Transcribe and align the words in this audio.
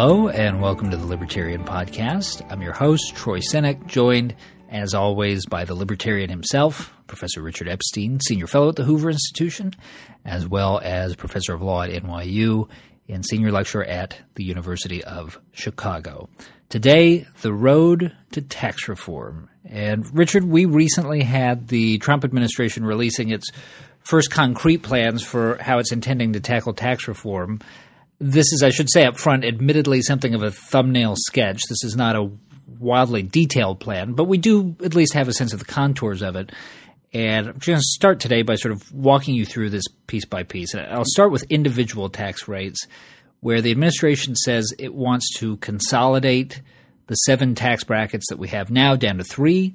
Hello, 0.00 0.28
and 0.28 0.62
welcome 0.62 0.92
to 0.92 0.96
the 0.96 1.06
Libertarian 1.06 1.64
Podcast. 1.64 2.46
I'm 2.52 2.62
your 2.62 2.72
host, 2.72 3.16
Troy 3.16 3.40
Senik, 3.40 3.88
joined, 3.88 4.36
as 4.70 4.94
always, 4.94 5.44
by 5.44 5.64
the 5.64 5.74
Libertarian 5.74 6.30
himself, 6.30 6.94
Professor 7.08 7.42
Richard 7.42 7.68
Epstein, 7.68 8.20
Senior 8.20 8.46
Fellow 8.46 8.68
at 8.68 8.76
the 8.76 8.84
Hoover 8.84 9.10
Institution, 9.10 9.72
as 10.24 10.46
well 10.46 10.80
as 10.84 11.16
Professor 11.16 11.52
of 11.52 11.62
Law 11.62 11.82
at 11.82 11.90
NYU 11.90 12.68
and 13.08 13.26
Senior 13.26 13.50
Lecturer 13.50 13.84
at 13.84 14.16
the 14.36 14.44
University 14.44 15.02
of 15.02 15.36
Chicago. 15.50 16.28
Today, 16.68 17.26
the 17.42 17.52
road 17.52 18.16
to 18.30 18.40
tax 18.40 18.86
reform. 18.86 19.50
And 19.64 20.06
Richard, 20.16 20.44
we 20.44 20.64
recently 20.64 21.24
had 21.24 21.66
the 21.66 21.98
Trump 21.98 22.22
administration 22.22 22.84
releasing 22.84 23.30
its 23.30 23.50
first 23.98 24.30
concrete 24.30 24.84
plans 24.84 25.24
for 25.24 25.58
how 25.60 25.80
it's 25.80 25.90
intending 25.90 26.34
to 26.34 26.40
tackle 26.40 26.72
tax 26.72 27.08
reform. 27.08 27.58
This 28.20 28.52
is, 28.52 28.62
I 28.64 28.70
should 28.70 28.90
say 28.90 29.04
up 29.04 29.16
front, 29.16 29.44
admittedly 29.44 30.02
something 30.02 30.34
of 30.34 30.42
a 30.42 30.50
thumbnail 30.50 31.14
sketch. 31.16 31.60
This 31.68 31.84
is 31.84 31.96
not 31.96 32.16
a 32.16 32.30
wildly 32.78 33.22
detailed 33.22 33.80
plan, 33.80 34.12
but 34.12 34.24
we 34.24 34.38
do 34.38 34.76
at 34.84 34.94
least 34.94 35.14
have 35.14 35.28
a 35.28 35.32
sense 35.32 35.52
of 35.52 35.60
the 35.60 35.64
contours 35.64 36.22
of 36.22 36.36
it. 36.36 36.50
And 37.12 37.48
I'm 37.48 37.54
just 37.54 37.66
going 37.66 37.78
to 37.78 37.84
start 37.84 38.20
today 38.20 38.42
by 38.42 38.56
sort 38.56 38.72
of 38.72 38.92
walking 38.92 39.34
you 39.34 39.46
through 39.46 39.70
this 39.70 39.84
piece 40.06 40.24
by 40.24 40.42
piece. 40.42 40.74
I'll 40.74 41.04
start 41.04 41.32
with 41.32 41.44
individual 41.44 42.10
tax 42.10 42.48
rates 42.48 42.86
where 43.40 43.62
the 43.62 43.70
administration 43.70 44.34
says 44.34 44.72
it 44.78 44.92
wants 44.92 45.38
to 45.38 45.56
consolidate 45.58 46.60
the 47.06 47.14
seven 47.14 47.54
tax 47.54 47.84
brackets 47.84 48.26
that 48.28 48.38
we 48.38 48.48
have 48.48 48.70
now 48.70 48.96
down 48.96 49.18
to 49.18 49.24
three. 49.24 49.74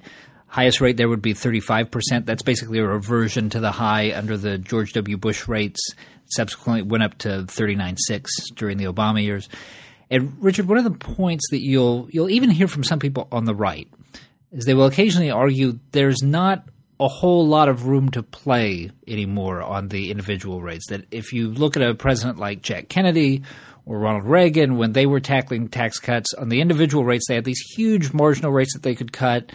Highest 0.53 0.81
rate 0.81 0.97
there 0.97 1.09
would 1.09 1.23
be 1.23 1.33
35%. 1.33 2.27
That's 2.27 2.43
basically 2.43 2.77
a 2.77 2.85
reversion 2.85 3.49
to 3.49 3.59
the 3.59 3.71
high 3.71 4.13
under 4.15 4.37
the 4.37 4.59
George 4.59 4.93
W. 4.93 5.17
Bush 5.17 5.47
rates. 5.47 5.79
Subsequently 6.27 6.83
went 6.83 7.03
up 7.03 7.17
to 7.19 7.27
39.6 7.47 8.27
during 8.53 8.77
the 8.77 8.83
Obama 8.83 9.23
years. 9.23 9.49
And 10.11 10.37
Richard, 10.39 10.67
one 10.67 10.77
of 10.77 10.83
the 10.83 10.91
points 10.91 11.49
that 11.49 11.63
you'll 11.63 12.07
you'll 12.11 12.29
even 12.29 12.51
hear 12.51 12.67
from 12.67 12.83
some 12.83 12.99
people 12.99 13.27
on 13.31 13.45
the 13.45 13.55
right 13.55 13.87
is 14.51 14.65
they 14.65 14.75
will 14.75 14.85
occasionally 14.85 15.31
argue 15.31 15.79
there's 15.91 16.21
not 16.21 16.69
a 16.99 17.07
whole 17.07 17.47
lot 17.47 17.67
of 17.67 17.87
room 17.87 18.11
to 18.11 18.21
play 18.21 18.91
anymore 19.07 19.63
on 19.63 19.87
the 19.87 20.11
individual 20.11 20.61
rates. 20.61 20.85
That 20.89 21.07
if 21.09 21.33
you 21.33 21.49
look 21.49 21.75
at 21.75 21.81
a 21.81 21.95
president 21.95 22.37
like 22.37 22.61
Jack 22.61 22.89
Kennedy 22.89 23.41
or 23.87 23.97
Ronald 23.97 24.25
Reagan, 24.25 24.77
when 24.77 24.93
they 24.93 25.07
were 25.07 25.19
tackling 25.19 25.67
tax 25.67 25.97
cuts 25.97 26.35
on 26.35 26.49
the 26.49 26.61
individual 26.61 27.05
rates, 27.05 27.25
they 27.27 27.33
had 27.33 27.43
these 27.43 27.59
huge 27.75 28.13
marginal 28.13 28.51
rates 28.51 28.73
that 28.73 28.83
they 28.83 28.93
could 28.93 29.11
cut. 29.11 29.51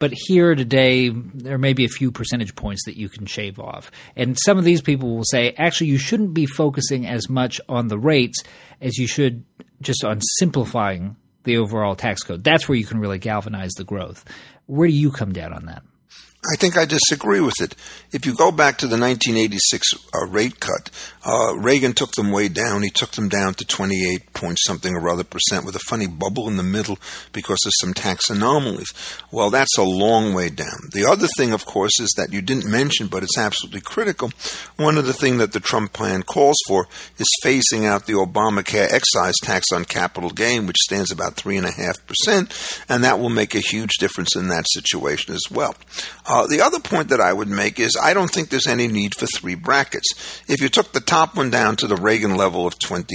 But 0.00 0.12
here 0.14 0.54
today, 0.54 1.10
there 1.10 1.58
may 1.58 1.74
be 1.74 1.84
a 1.84 1.88
few 1.88 2.10
percentage 2.10 2.56
points 2.56 2.86
that 2.86 2.96
you 2.96 3.10
can 3.10 3.26
shave 3.26 3.60
off. 3.60 3.92
And 4.16 4.36
some 4.40 4.56
of 4.56 4.64
these 4.64 4.80
people 4.80 5.14
will 5.14 5.24
say, 5.24 5.52
actually, 5.58 5.88
you 5.88 5.98
shouldn't 5.98 6.32
be 6.32 6.46
focusing 6.46 7.06
as 7.06 7.28
much 7.28 7.60
on 7.68 7.88
the 7.88 7.98
rates 7.98 8.42
as 8.80 8.96
you 8.96 9.06
should 9.06 9.44
just 9.82 10.02
on 10.02 10.20
simplifying 10.38 11.16
the 11.44 11.58
overall 11.58 11.94
tax 11.94 12.22
code. 12.22 12.42
That's 12.42 12.66
where 12.66 12.78
you 12.78 12.86
can 12.86 12.98
really 12.98 13.18
galvanize 13.18 13.72
the 13.72 13.84
growth. 13.84 14.24
Where 14.64 14.88
do 14.88 14.94
you 14.94 15.10
come 15.10 15.32
down 15.32 15.52
on 15.52 15.66
that? 15.66 15.82
I 16.42 16.56
think 16.56 16.78
I 16.78 16.86
disagree 16.86 17.40
with 17.40 17.60
it. 17.60 17.74
If 18.12 18.24
you 18.24 18.34
go 18.34 18.50
back 18.50 18.78
to 18.78 18.86
the 18.86 18.96
1986 18.96 19.92
uh, 20.14 20.26
rate 20.26 20.58
cut, 20.58 20.88
uh, 21.22 21.54
Reagan 21.58 21.92
took 21.92 22.12
them 22.12 22.32
way 22.32 22.48
down. 22.48 22.82
He 22.82 22.88
took 22.88 23.10
them 23.10 23.28
down 23.28 23.52
to 23.54 23.64
28 23.66 24.32
point 24.32 24.56
something 24.66 24.94
or 24.94 25.10
other 25.10 25.22
percent 25.22 25.66
with 25.66 25.76
a 25.76 25.80
funny 25.80 26.06
bubble 26.06 26.48
in 26.48 26.56
the 26.56 26.62
middle 26.62 26.98
because 27.34 27.58
of 27.66 27.72
some 27.78 27.92
tax 27.92 28.30
anomalies. 28.30 28.90
Well, 29.30 29.50
that's 29.50 29.76
a 29.76 29.82
long 29.82 30.32
way 30.32 30.48
down. 30.48 30.88
The 30.92 31.04
other 31.04 31.28
thing, 31.36 31.52
of 31.52 31.66
course, 31.66 32.00
is 32.00 32.10
that 32.16 32.32
you 32.32 32.40
didn't 32.40 32.70
mention, 32.70 33.08
but 33.08 33.22
it's 33.22 33.36
absolutely 33.36 33.82
critical. 33.82 34.32
One 34.76 34.96
of 34.96 35.06
the 35.06 35.12
things 35.12 35.38
that 35.38 35.52
the 35.52 35.60
Trump 35.60 35.92
plan 35.92 36.22
calls 36.22 36.56
for 36.66 36.88
is 37.18 37.28
phasing 37.44 37.84
out 37.84 38.06
the 38.06 38.14
Obamacare 38.14 38.90
excise 38.90 39.36
tax 39.42 39.70
on 39.72 39.84
capital 39.84 40.30
gain, 40.30 40.66
which 40.66 40.78
stands 40.78 41.12
about 41.12 41.36
3.5%, 41.36 42.84
and 42.88 43.04
that 43.04 43.20
will 43.20 43.28
make 43.28 43.54
a 43.54 43.60
huge 43.60 43.92
difference 43.98 44.34
in 44.34 44.48
that 44.48 44.64
situation 44.70 45.34
as 45.34 45.50
well. 45.50 45.76
Uh, 46.30 46.46
the 46.46 46.60
other 46.60 46.78
point 46.78 47.08
that 47.08 47.20
I 47.20 47.32
would 47.32 47.48
make 47.48 47.80
is 47.80 47.98
I 48.00 48.14
don't 48.14 48.30
think 48.30 48.50
there's 48.50 48.68
any 48.68 48.86
need 48.86 49.16
for 49.16 49.26
three 49.26 49.56
brackets. 49.56 50.06
If 50.46 50.60
you 50.60 50.68
took 50.68 50.92
the 50.92 51.00
top 51.00 51.36
one 51.36 51.50
down 51.50 51.74
to 51.76 51.88
the 51.88 51.96
Reagan 51.96 52.36
level 52.36 52.68
of 52.68 52.78
28, 52.78 53.10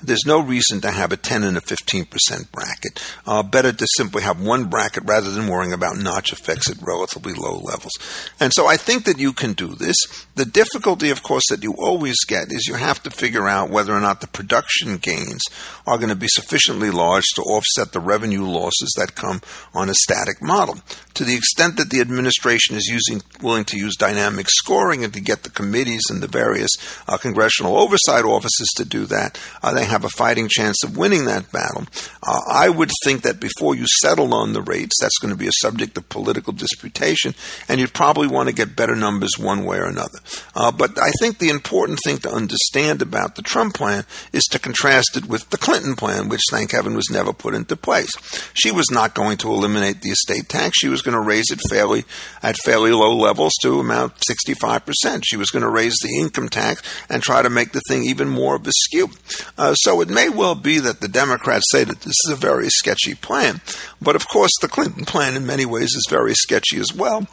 there's 0.00 0.24
no 0.24 0.38
reason 0.38 0.80
to 0.82 0.92
have 0.92 1.10
a 1.10 1.16
10 1.16 1.42
and 1.42 1.56
a 1.56 1.60
15% 1.60 2.52
bracket. 2.52 3.02
Uh, 3.26 3.42
better 3.42 3.72
to 3.72 3.86
simply 3.96 4.22
have 4.22 4.40
one 4.40 4.66
bracket 4.66 5.02
rather 5.04 5.32
than 5.32 5.48
worrying 5.48 5.72
about 5.72 5.96
notch 5.96 6.32
effects 6.32 6.70
at 6.70 6.80
relatively 6.80 7.32
low 7.32 7.58
levels. 7.58 7.90
And 8.38 8.52
so 8.54 8.68
I 8.68 8.76
think 8.76 9.04
that 9.06 9.18
you 9.18 9.32
can 9.32 9.54
do 9.54 9.74
this. 9.74 9.96
The 10.36 10.44
difficulty, 10.44 11.10
of 11.10 11.24
course, 11.24 11.48
that 11.50 11.64
you 11.64 11.74
always 11.76 12.24
get 12.24 12.52
is 12.52 12.68
you 12.68 12.74
have 12.74 13.02
to 13.02 13.10
figure 13.10 13.48
out 13.48 13.70
whether 13.70 13.92
or 13.92 14.00
not 14.00 14.20
the 14.20 14.28
production 14.28 14.98
gains 14.98 15.42
are 15.88 15.98
going 15.98 16.08
to 16.08 16.14
be 16.14 16.28
sufficiently 16.28 16.92
large 16.92 17.24
to 17.34 17.42
offset 17.42 17.90
the 17.90 17.98
revenue 17.98 18.44
losses 18.44 18.94
that 18.96 19.16
come 19.16 19.40
on 19.74 19.88
a 19.88 19.94
static 19.94 20.40
model. 20.40 20.78
To 21.14 21.24
the 21.24 21.34
extent 21.34 21.78
that 21.78 21.90
the 21.90 22.00
administration 22.00 22.43
administration 22.44 22.76
is 22.76 22.86
using 22.86 23.22
willing 23.42 23.64
to 23.64 23.78
use 23.78 23.96
dynamic 23.96 24.46
scoring 24.48 25.04
and 25.04 25.12
to 25.14 25.20
get 25.20 25.42
the 25.42 25.50
committees 25.50 26.02
and 26.10 26.22
the 26.22 26.26
various 26.26 26.70
uh, 27.08 27.16
congressional 27.16 27.76
oversight 27.76 28.24
offices 28.24 28.68
to 28.76 28.84
do 28.84 29.06
that, 29.06 29.38
uh, 29.62 29.72
they 29.72 29.84
have 29.84 30.04
a 30.04 30.08
fighting 30.10 30.48
chance 30.48 30.82
of 30.84 30.96
winning 30.96 31.24
that 31.24 31.50
battle. 31.52 31.84
Uh, 32.22 32.40
I 32.50 32.68
would 32.68 32.90
think 33.04 33.22
that 33.22 33.40
before 33.40 33.74
you 33.74 33.86
settle 33.86 34.34
on 34.34 34.52
the 34.52 34.62
rates, 34.62 34.96
that's 35.00 35.18
going 35.18 35.32
to 35.32 35.38
be 35.38 35.48
a 35.48 35.60
subject 35.60 35.96
of 35.96 36.08
political 36.08 36.52
disputation, 36.52 37.34
and 37.68 37.80
you'd 37.80 37.94
probably 37.94 38.28
want 38.28 38.48
to 38.48 38.54
get 38.54 38.76
better 38.76 38.96
numbers 38.96 39.38
one 39.38 39.64
way 39.64 39.78
or 39.78 39.86
another. 39.86 40.18
Uh, 40.54 40.70
but 40.70 40.98
I 40.98 41.10
think 41.20 41.38
the 41.38 41.50
important 41.50 41.98
thing 42.04 42.18
to 42.18 42.30
understand 42.30 43.02
about 43.02 43.34
the 43.34 43.42
Trump 43.42 43.74
plan 43.74 44.04
is 44.32 44.44
to 44.50 44.58
contrast 44.58 45.16
it 45.16 45.26
with 45.26 45.48
the 45.50 45.58
Clinton 45.58 45.96
plan, 45.96 46.28
which, 46.28 46.42
thank 46.50 46.72
heaven, 46.72 46.94
was 46.94 47.10
never 47.10 47.32
put 47.32 47.54
into 47.54 47.76
place. 47.76 48.10
She 48.54 48.70
was 48.70 48.90
not 48.90 49.14
going 49.14 49.38
to 49.38 49.50
eliminate 49.50 50.00
the 50.00 50.10
estate 50.10 50.48
tax. 50.48 50.78
She 50.78 50.88
was 50.88 51.02
going 51.02 51.16
to 51.16 51.20
raise 51.20 51.50
it 51.50 51.60
fairly 51.68 52.04
at 52.42 52.56
fairly 52.56 52.92
low 52.92 53.16
levels 53.16 53.52
to 53.62 53.80
amount 53.80 54.14
65%. 54.16 55.22
She 55.24 55.36
was 55.36 55.50
going 55.50 55.62
to 55.62 55.68
raise 55.68 55.96
the 56.02 56.18
income 56.20 56.48
tax 56.48 56.82
and 57.08 57.22
try 57.22 57.42
to 57.42 57.50
make 57.50 57.72
the 57.72 57.82
thing 57.88 58.04
even 58.04 58.28
more 58.28 58.54
of 58.54 58.66
a 58.66 58.72
skew. 58.72 59.10
Uh, 59.58 59.74
so 59.74 60.00
it 60.00 60.08
may 60.08 60.28
well 60.28 60.54
be 60.54 60.78
that 60.78 61.00
the 61.00 61.08
Democrats 61.08 61.64
say 61.70 61.84
that 61.84 62.00
this 62.00 62.16
is 62.26 62.32
a 62.32 62.36
very 62.36 62.68
sketchy 62.68 63.14
plan. 63.14 63.60
But 64.00 64.16
of 64.16 64.28
course, 64.28 64.52
the 64.60 64.68
Clinton 64.68 65.04
plan 65.04 65.36
in 65.36 65.46
many 65.46 65.66
ways 65.66 65.94
is 65.94 66.06
very 66.08 66.34
sketchy 66.34 66.78
as 66.78 66.92
well. 66.94 67.26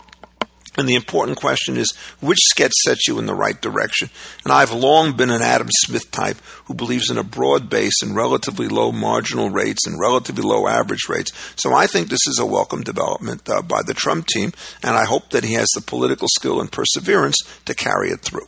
And 0.82 0.90
the 0.90 0.96
important 0.96 1.38
question 1.38 1.78
is 1.78 1.94
which 2.22 2.40
sketch 2.42 2.72
sets 2.84 3.08
you 3.08 3.20
in 3.20 3.28
the 3.28 3.36
right 3.36 3.62
direction? 3.62 4.10
And 4.44 4.52
I've 4.52 4.74
long 4.74 5.16
been 5.16 5.30
an 5.30 5.44
Adam 5.44 5.68
Smith 5.70 6.10
type 6.10 6.38
who 6.66 6.74
believes 6.74 7.12
in 7.12 7.20
a 7.20 7.24
broad 7.24 7.70
base 7.70 8.02
and 8.02 8.16
relatively 8.16 8.68
low 8.68 8.92
marginal 8.92 9.52
rates 9.52 9.86
and 9.86 10.00
relatively 10.00 10.42
low 10.42 10.68
average 10.68 11.08
rates. 11.08 11.34
So 11.56 11.72
I 11.72 11.86
think 11.86 12.10
this 12.10 12.26
is 12.26 12.40
a 12.40 12.48
welcome 12.48 12.82
development 12.82 13.48
uh, 13.48 13.62
by 13.62 13.84
the 13.86 13.94
Trump 13.94 14.26
team, 14.26 14.54
and 14.82 14.98
I 14.98 15.06
hope 15.06 15.30
that 15.30 15.44
he 15.44 15.54
has 15.54 15.68
the 15.76 15.82
political 15.82 16.28
skill 16.28 16.60
and 16.60 16.72
perseverance 16.72 17.38
to 17.66 17.76
carry 17.76 18.10
it 18.10 18.22
through. 18.22 18.48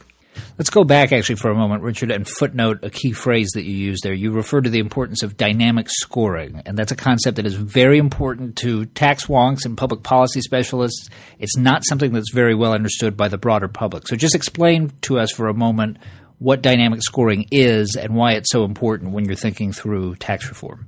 Let's 0.57 0.69
go 0.69 0.83
back 0.83 1.11
actually 1.11 1.35
for 1.35 1.49
a 1.49 1.55
moment, 1.55 1.83
Richard, 1.83 2.11
and 2.11 2.27
footnote 2.27 2.79
a 2.83 2.89
key 2.89 3.11
phrase 3.11 3.49
that 3.55 3.63
you 3.63 3.75
used 3.75 4.03
there. 4.03 4.13
You 4.13 4.31
refer 4.31 4.61
to 4.61 4.69
the 4.69 4.79
importance 4.79 5.23
of 5.23 5.37
dynamic 5.37 5.87
scoring, 5.89 6.61
and 6.65 6.77
that's 6.77 6.91
a 6.91 6.95
concept 6.95 7.37
that 7.37 7.45
is 7.45 7.55
very 7.55 7.97
important 7.97 8.57
to 8.57 8.85
tax 8.85 9.25
wonks 9.25 9.65
and 9.65 9.77
public 9.77 10.03
policy 10.03 10.41
specialists. 10.41 11.09
It's 11.39 11.57
not 11.57 11.83
something 11.85 12.13
that's 12.13 12.31
very 12.33 12.55
well 12.55 12.73
understood 12.73 13.17
by 13.17 13.27
the 13.27 13.37
broader 13.37 13.67
public. 13.67 14.07
So 14.07 14.15
just 14.15 14.35
explain 14.35 14.91
to 15.01 15.19
us 15.19 15.31
for 15.31 15.47
a 15.47 15.53
moment 15.53 15.97
what 16.39 16.61
dynamic 16.61 17.01
scoring 17.01 17.47
is 17.51 17.95
and 17.95 18.15
why 18.15 18.33
it's 18.33 18.51
so 18.51 18.63
important 18.63 19.13
when 19.13 19.25
you're 19.25 19.35
thinking 19.35 19.71
through 19.71 20.15
tax 20.15 20.49
reform. 20.49 20.87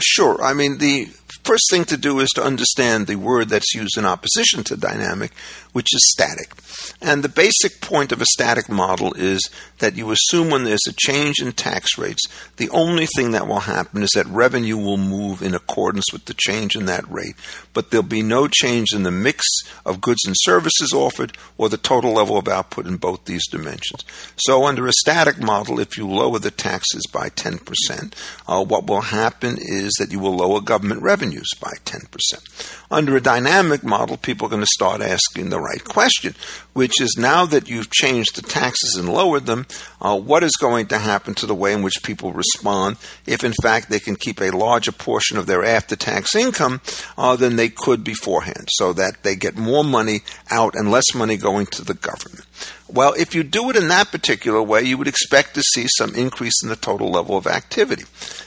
Sure. 0.00 0.42
I 0.42 0.54
mean, 0.54 0.78
the 0.78 1.08
first 1.44 1.64
thing 1.70 1.84
to 1.84 1.96
do 1.96 2.20
is 2.20 2.30
to 2.30 2.42
understand 2.42 3.06
the 3.06 3.16
word 3.16 3.48
that's 3.48 3.74
used 3.74 3.98
in 3.98 4.04
opposition 4.04 4.64
to 4.64 4.76
dynamic, 4.76 5.32
which 5.72 5.94
is 5.94 6.10
static. 6.12 6.52
And 7.00 7.22
the 7.22 7.28
basic 7.28 7.80
point 7.80 8.12
of 8.12 8.20
a 8.20 8.26
static 8.26 8.68
model 8.68 9.12
is 9.14 9.48
that 9.78 9.96
you 9.96 10.10
assume 10.10 10.50
when 10.50 10.64
there's 10.64 10.86
a 10.88 10.94
change 10.96 11.40
in 11.40 11.52
tax 11.52 11.98
rates, 11.98 12.22
the 12.56 12.70
only 12.70 13.06
thing 13.06 13.32
that 13.32 13.46
will 13.46 13.60
happen 13.60 14.02
is 14.02 14.10
that 14.14 14.26
revenue 14.26 14.76
will 14.76 14.96
move 14.96 15.42
in 15.42 15.54
accordance 15.54 16.06
with 16.12 16.24
the 16.24 16.34
change 16.34 16.76
in 16.76 16.86
that 16.86 17.10
rate, 17.10 17.34
but 17.72 17.90
there'll 17.90 18.02
be 18.02 18.22
no 18.22 18.48
change 18.48 18.94
in 18.94 19.02
the 19.02 19.10
mix 19.10 19.44
of 19.84 20.00
goods 20.00 20.24
and 20.26 20.34
services 20.38 20.92
offered 20.94 21.36
or 21.58 21.68
the 21.68 21.76
total 21.76 22.12
level 22.12 22.38
of 22.38 22.48
output 22.48 22.86
in 22.86 22.96
both 22.96 23.24
these 23.24 23.46
dimensions. 23.48 24.04
So, 24.36 24.64
under 24.64 24.86
a 24.86 24.92
static 24.92 25.38
model, 25.38 25.78
if 25.78 25.96
you 25.98 26.08
lower 26.08 26.38
the 26.38 26.50
taxes 26.50 27.06
by 27.12 27.28
10%, 27.28 28.14
uh, 28.48 28.64
what 28.64 28.86
will 28.86 29.02
happen 29.02 29.58
is 29.64 29.92
that 29.98 30.12
you 30.12 30.18
will 30.18 30.36
lower 30.36 30.60
government 30.60 31.02
revenues 31.02 31.48
by 31.60 31.72
10%. 31.84 32.82
Under 32.90 33.16
a 33.16 33.20
dynamic 33.20 33.82
model, 33.82 34.16
people 34.16 34.46
are 34.46 34.50
going 34.50 34.62
to 34.62 34.66
start 34.66 35.00
asking 35.00 35.50
the 35.50 35.60
right 35.60 35.82
question, 35.82 36.34
which 36.72 37.00
is 37.00 37.16
now 37.18 37.46
that 37.46 37.68
you've 37.68 37.90
changed 37.90 38.36
the 38.36 38.42
taxes 38.42 38.96
and 38.96 39.08
lowered 39.08 39.46
them, 39.46 39.66
uh, 40.00 40.18
what 40.18 40.42
is 40.42 40.56
going 40.60 40.86
to 40.86 40.98
happen 40.98 41.34
to 41.34 41.46
the 41.46 41.54
way 41.54 41.72
in 41.72 41.82
which 41.82 42.02
people 42.02 42.32
respond 42.32 42.96
if, 43.26 43.42
in 43.42 43.52
fact, 43.62 43.88
they 43.88 44.00
can 44.00 44.16
keep 44.16 44.40
a 44.40 44.50
larger 44.50 44.92
portion 44.92 45.38
of 45.38 45.46
their 45.46 45.64
after 45.64 45.96
tax 45.96 46.34
income 46.34 46.80
uh, 47.16 47.36
than 47.36 47.56
they 47.56 47.68
could 47.68 48.04
beforehand, 48.04 48.68
so 48.70 48.92
that 48.92 49.22
they 49.22 49.34
get 49.34 49.56
more 49.56 49.84
money 49.84 50.20
out 50.50 50.74
and 50.74 50.90
less 50.90 51.14
money 51.14 51.36
going 51.36 51.66
to 51.66 51.82
the 51.82 51.94
government? 51.94 52.44
Well, 52.88 53.14
if 53.14 53.34
you 53.34 53.42
do 53.42 53.70
it 53.70 53.76
in 53.76 53.88
that 53.88 54.12
particular 54.12 54.62
way, 54.62 54.82
you 54.82 54.98
would 54.98 55.08
expect 55.08 55.54
to 55.54 55.62
see 55.62 55.86
some 55.96 56.14
increase 56.14 56.62
in 56.62 56.68
the 56.68 56.76
total 56.76 57.10
level 57.10 57.36
of 57.36 57.46
activity. 57.46 58.04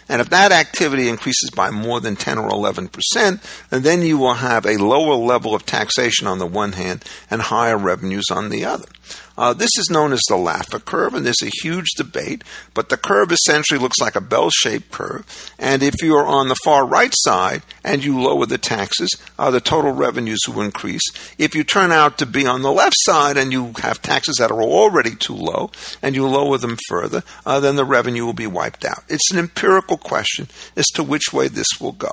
And 0.10 0.22
if 0.22 0.30
that 0.30 0.52
activity 0.52 1.10
increases 1.10 1.50
by 1.50 1.70
more 1.70 2.00
than 2.00 2.16
10 2.16 2.38
or 2.38 2.50
11 2.50 2.90
percent, 2.90 3.42
then 3.70 4.02
you 4.02 4.18
will 4.18 4.36
have 4.36 4.66
a 4.66 4.78
lower 4.78 5.16
level 5.16 5.54
of 5.54 5.66
taxation 5.66 6.28
on 6.28 6.40
the 6.40 6.46
one 6.46 6.74
hand 6.74 7.04
and 7.30 7.42
higher 7.42 7.78
revenues 7.78 8.26
on 8.32 8.50
the 8.50 8.66
other. 8.66 8.88
Uh, 9.38 9.54
this 9.54 9.70
is 9.78 9.90
known 9.92 10.14
as 10.14 10.22
the 10.28 10.36
Laffer 10.36 10.84
curve, 10.84 11.14
and 11.14 11.26
there's 11.26 11.44
a 11.44 11.62
huge 11.62 11.88
debate, 11.96 12.44
but 12.74 12.90
the 12.90 12.98
curve 12.98 13.32
essentially 13.32 13.80
looks 13.80 14.00
like 14.02 14.16
a 14.16 14.22
bell 14.22 14.50
shaped 14.50 14.92
curve. 14.92 15.26
And 15.60 15.84
if 15.84 15.96
you're 16.02 16.26
on 16.26 16.48
the 16.48 16.58
far 16.64 16.86
right 16.86 17.14
side 17.14 17.62
and 17.84 18.04
you 18.04 18.20
lower 18.20 18.46
the 18.46 18.58
taxes, 18.58 19.10
uh, 19.38 19.52
the 19.52 19.62
total 19.62 19.92
revenues 19.92 20.40
will 20.48 20.62
increase. 20.62 21.04
If 21.38 21.54
you 21.54 21.64
turn 21.64 21.92
out 21.92 22.18
to 22.18 22.26
be 22.26 22.48
on 22.48 22.64
the 22.64 22.72
left 22.72 22.96
side 23.00 23.38
and 23.38 23.52
you 23.52 23.74
have 23.82 24.02
taxes 24.02 24.38
that 24.40 24.52
are 24.52 24.62
already 24.62 25.16
too 25.16 25.36
low 25.36 25.72
and 26.02 26.16
you 26.16 26.28
lower 26.28 26.58
them 26.58 26.78
further, 26.90 27.24
uh, 27.46 27.60
then 27.60 27.76
the 27.76 27.86
revenue 27.86 28.26
will 28.26 28.34
be 28.34 28.48
wiped 28.48 28.86
out. 28.86 29.04
It's 29.08 29.32
an 29.32 29.38
empirical 29.38 29.98
question 29.98 30.48
as 30.76 30.88
to 30.88 31.04
which 31.04 31.32
way 31.32 31.48
this 31.48 31.68
will 31.80 31.92
go. 31.92 32.12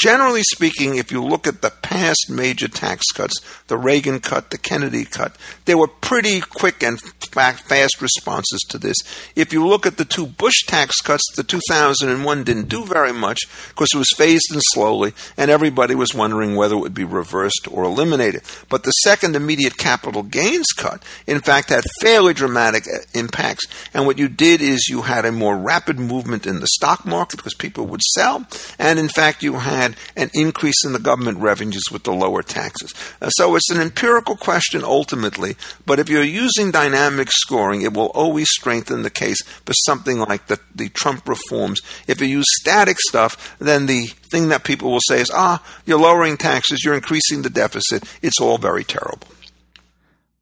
Generally 0.00 0.44
speaking, 0.44 0.94
if 0.94 1.10
you 1.10 1.22
look 1.22 1.48
at 1.48 1.60
the 1.60 1.70
past 1.70 2.30
major 2.30 2.68
tax 2.68 3.06
cuts, 3.12 3.40
the 3.66 3.76
Reagan 3.76 4.20
cut, 4.20 4.50
the 4.50 4.58
Kennedy 4.58 5.04
cut, 5.04 5.36
they 5.64 5.74
were 5.74 5.88
pretty 5.88 6.40
quick 6.40 6.84
and 6.84 7.00
fast 7.00 8.00
responses 8.00 8.60
to 8.68 8.78
this. 8.78 8.96
If 9.34 9.52
you 9.52 9.66
look 9.66 9.86
at 9.86 9.96
the 9.96 10.04
two 10.04 10.26
Bush 10.26 10.64
tax 10.66 11.00
cuts, 11.00 11.24
the 11.36 11.42
2001 11.42 12.44
didn't 12.44 12.68
do 12.68 12.84
very 12.84 13.12
much 13.12 13.40
because 13.68 13.88
it 13.92 13.98
was 13.98 14.12
phased 14.16 14.52
in 14.52 14.60
slowly 14.60 15.14
and 15.36 15.50
everybody 15.50 15.94
was 15.94 16.14
wondering 16.14 16.54
whether 16.54 16.76
it 16.76 16.80
would 16.80 16.94
be 16.94 17.04
reversed 17.04 17.66
or 17.70 17.84
eliminated. 17.84 18.42
But 18.68 18.84
the 18.84 18.90
second 18.92 19.34
immediate 19.34 19.76
capital 19.76 20.22
gains 20.22 20.68
cut, 20.76 21.02
in 21.26 21.40
fact, 21.40 21.70
had 21.70 21.84
fairly 22.00 22.34
dramatic 22.34 22.84
uh, 22.86 22.98
impacts. 23.14 23.66
And 23.92 24.06
what 24.06 24.18
you 24.18 24.28
did 24.28 24.60
is 24.60 24.88
you 24.88 25.02
had 25.02 25.24
a 25.24 25.32
more 25.32 25.56
rapid 25.56 25.98
movement 25.98 26.46
in 26.46 26.60
the 26.60 26.68
stock 26.68 27.04
market 27.04 27.38
because 27.38 27.54
people 27.54 27.86
would 27.86 28.02
sell. 28.02 28.46
And 28.78 28.98
in 28.98 29.08
fact, 29.08 29.42
you 29.42 29.54
had 29.54 29.87
had 29.92 29.96
an 30.16 30.30
increase 30.34 30.84
in 30.84 30.92
the 30.92 30.98
government 30.98 31.38
revenues 31.38 31.84
with 31.90 32.04
the 32.04 32.12
lower 32.12 32.42
taxes. 32.42 32.94
Uh, 33.20 33.30
so 33.30 33.54
it's 33.56 33.70
an 33.70 33.80
empirical 33.80 34.36
question 34.36 34.84
ultimately, 34.84 35.56
but 35.86 35.98
if 35.98 36.08
you're 36.08 36.22
using 36.22 36.70
dynamic 36.70 37.28
scoring, 37.30 37.82
it 37.82 37.94
will 37.94 38.06
always 38.06 38.48
strengthen 38.50 39.02
the 39.02 39.10
case 39.10 39.42
for 39.42 39.72
something 39.86 40.18
like 40.18 40.46
the, 40.46 40.58
the 40.74 40.88
Trump 40.90 41.28
reforms. 41.28 41.80
If 42.06 42.20
you 42.20 42.26
use 42.26 42.46
static 42.60 42.98
stuff, 43.00 43.56
then 43.58 43.86
the 43.86 44.06
thing 44.30 44.48
that 44.48 44.64
people 44.64 44.90
will 44.90 45.00
say 45.08 45.20
is, 45.20 45.30
ah, 45.32 45.62
you're 45.86 46.00
lowering 46.00 46.36
taxes, 46.36 46.82
you're 46.84 46.94
increasing 46.94 47.42
the 47.42 47.50
deficit, 47.50 48.04
it's 48.22 48.40
all 48.40 48.58
very 48.58 48.84
terrible. 48.84 49.28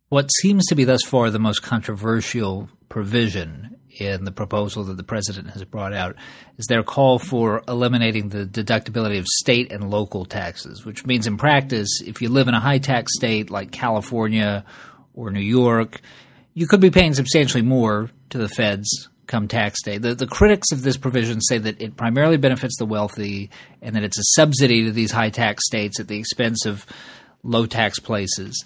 What 0.09 0.31
seems 0.41 0.65
to 0.67 0.75
be 0.75 0.85
thus 0.85 1.03
far 1.05 1.31
the 1.31 1.39
most 1.39 1.63
controversial 1.63 2.69
provision 2.89 3.76
in 4.01 4.25
the 4.25 4.33
proposal 4.33 4.85
that 4.85 4.97
the 4.97 5.03
president 5.03 5.51
has 5.51 5.65
brought 5.65 5.93
out 5.93 6.17
is 6.59 6.67
their 6.67 6.83
call 6.83 7.19
for 7.19 7.63
eliminating 7.69 8.29
the 8.29 8.47
deductibility 8.47 9.19
of 9.19 9.27
state 9.27 9.73
and 9.73 9.91
local 9.91 10.25
taxes, 10.25 10.85
which 10.85 11.07
means 11.07 11.27
in 11.27 11.37
practice, 11.37 12.01
if 12.05 12.23
you 12.23 12.29
live 12.29 12.49
in 12.49 12.55
a 12.55 12.61
high 12.61 12.79
tax 12.79 13.13
state 13.15 13.51
like 13.51 13.71
California 13.73 14.65
or 15.15 15.31
New 15.31 15.41
York, 15.41 16.01
you 16.55 16.67
could 16.67 16.81
be 16.81 16.91
paying 16.91 17.15
substantially 17.15 17.63
more 17.63 18.11
to 18.31 18.39
the 18.39 18.49
feds 18.49 19.09
come 19.27 19.49
tax 19.49 19.83
day. 19.83 19.99
The, 19.99 20.15
the 20.15 20.27
critics 20.27 20.73
of 20.73 20.83
this 20.83 20.97
provision 20.97 21.41
say 21.41 21.59
that 21.59 21.81
it 21.83 21.97
primarily 21.97 22.37
benefits 22.37 22.77
the 22.79 22.87
wealthy 22.87 23.51
and 23.83 23.97
that 23.97 24.05
it's 24.05 24.19
a 24.19 24.25
subsidy 24.35 24.85
to 24.85 24.93
these 24.93 25.11
high 25.11 25.31
tax 25.31 25.65
states 25.67 26.01
at 26.01 26.09
the 26.09 26.19
expense 26.19 26.65
of 26.65 26.87
low 27.43 27.67
tax 27.67 27.99
places. 27.99 28.65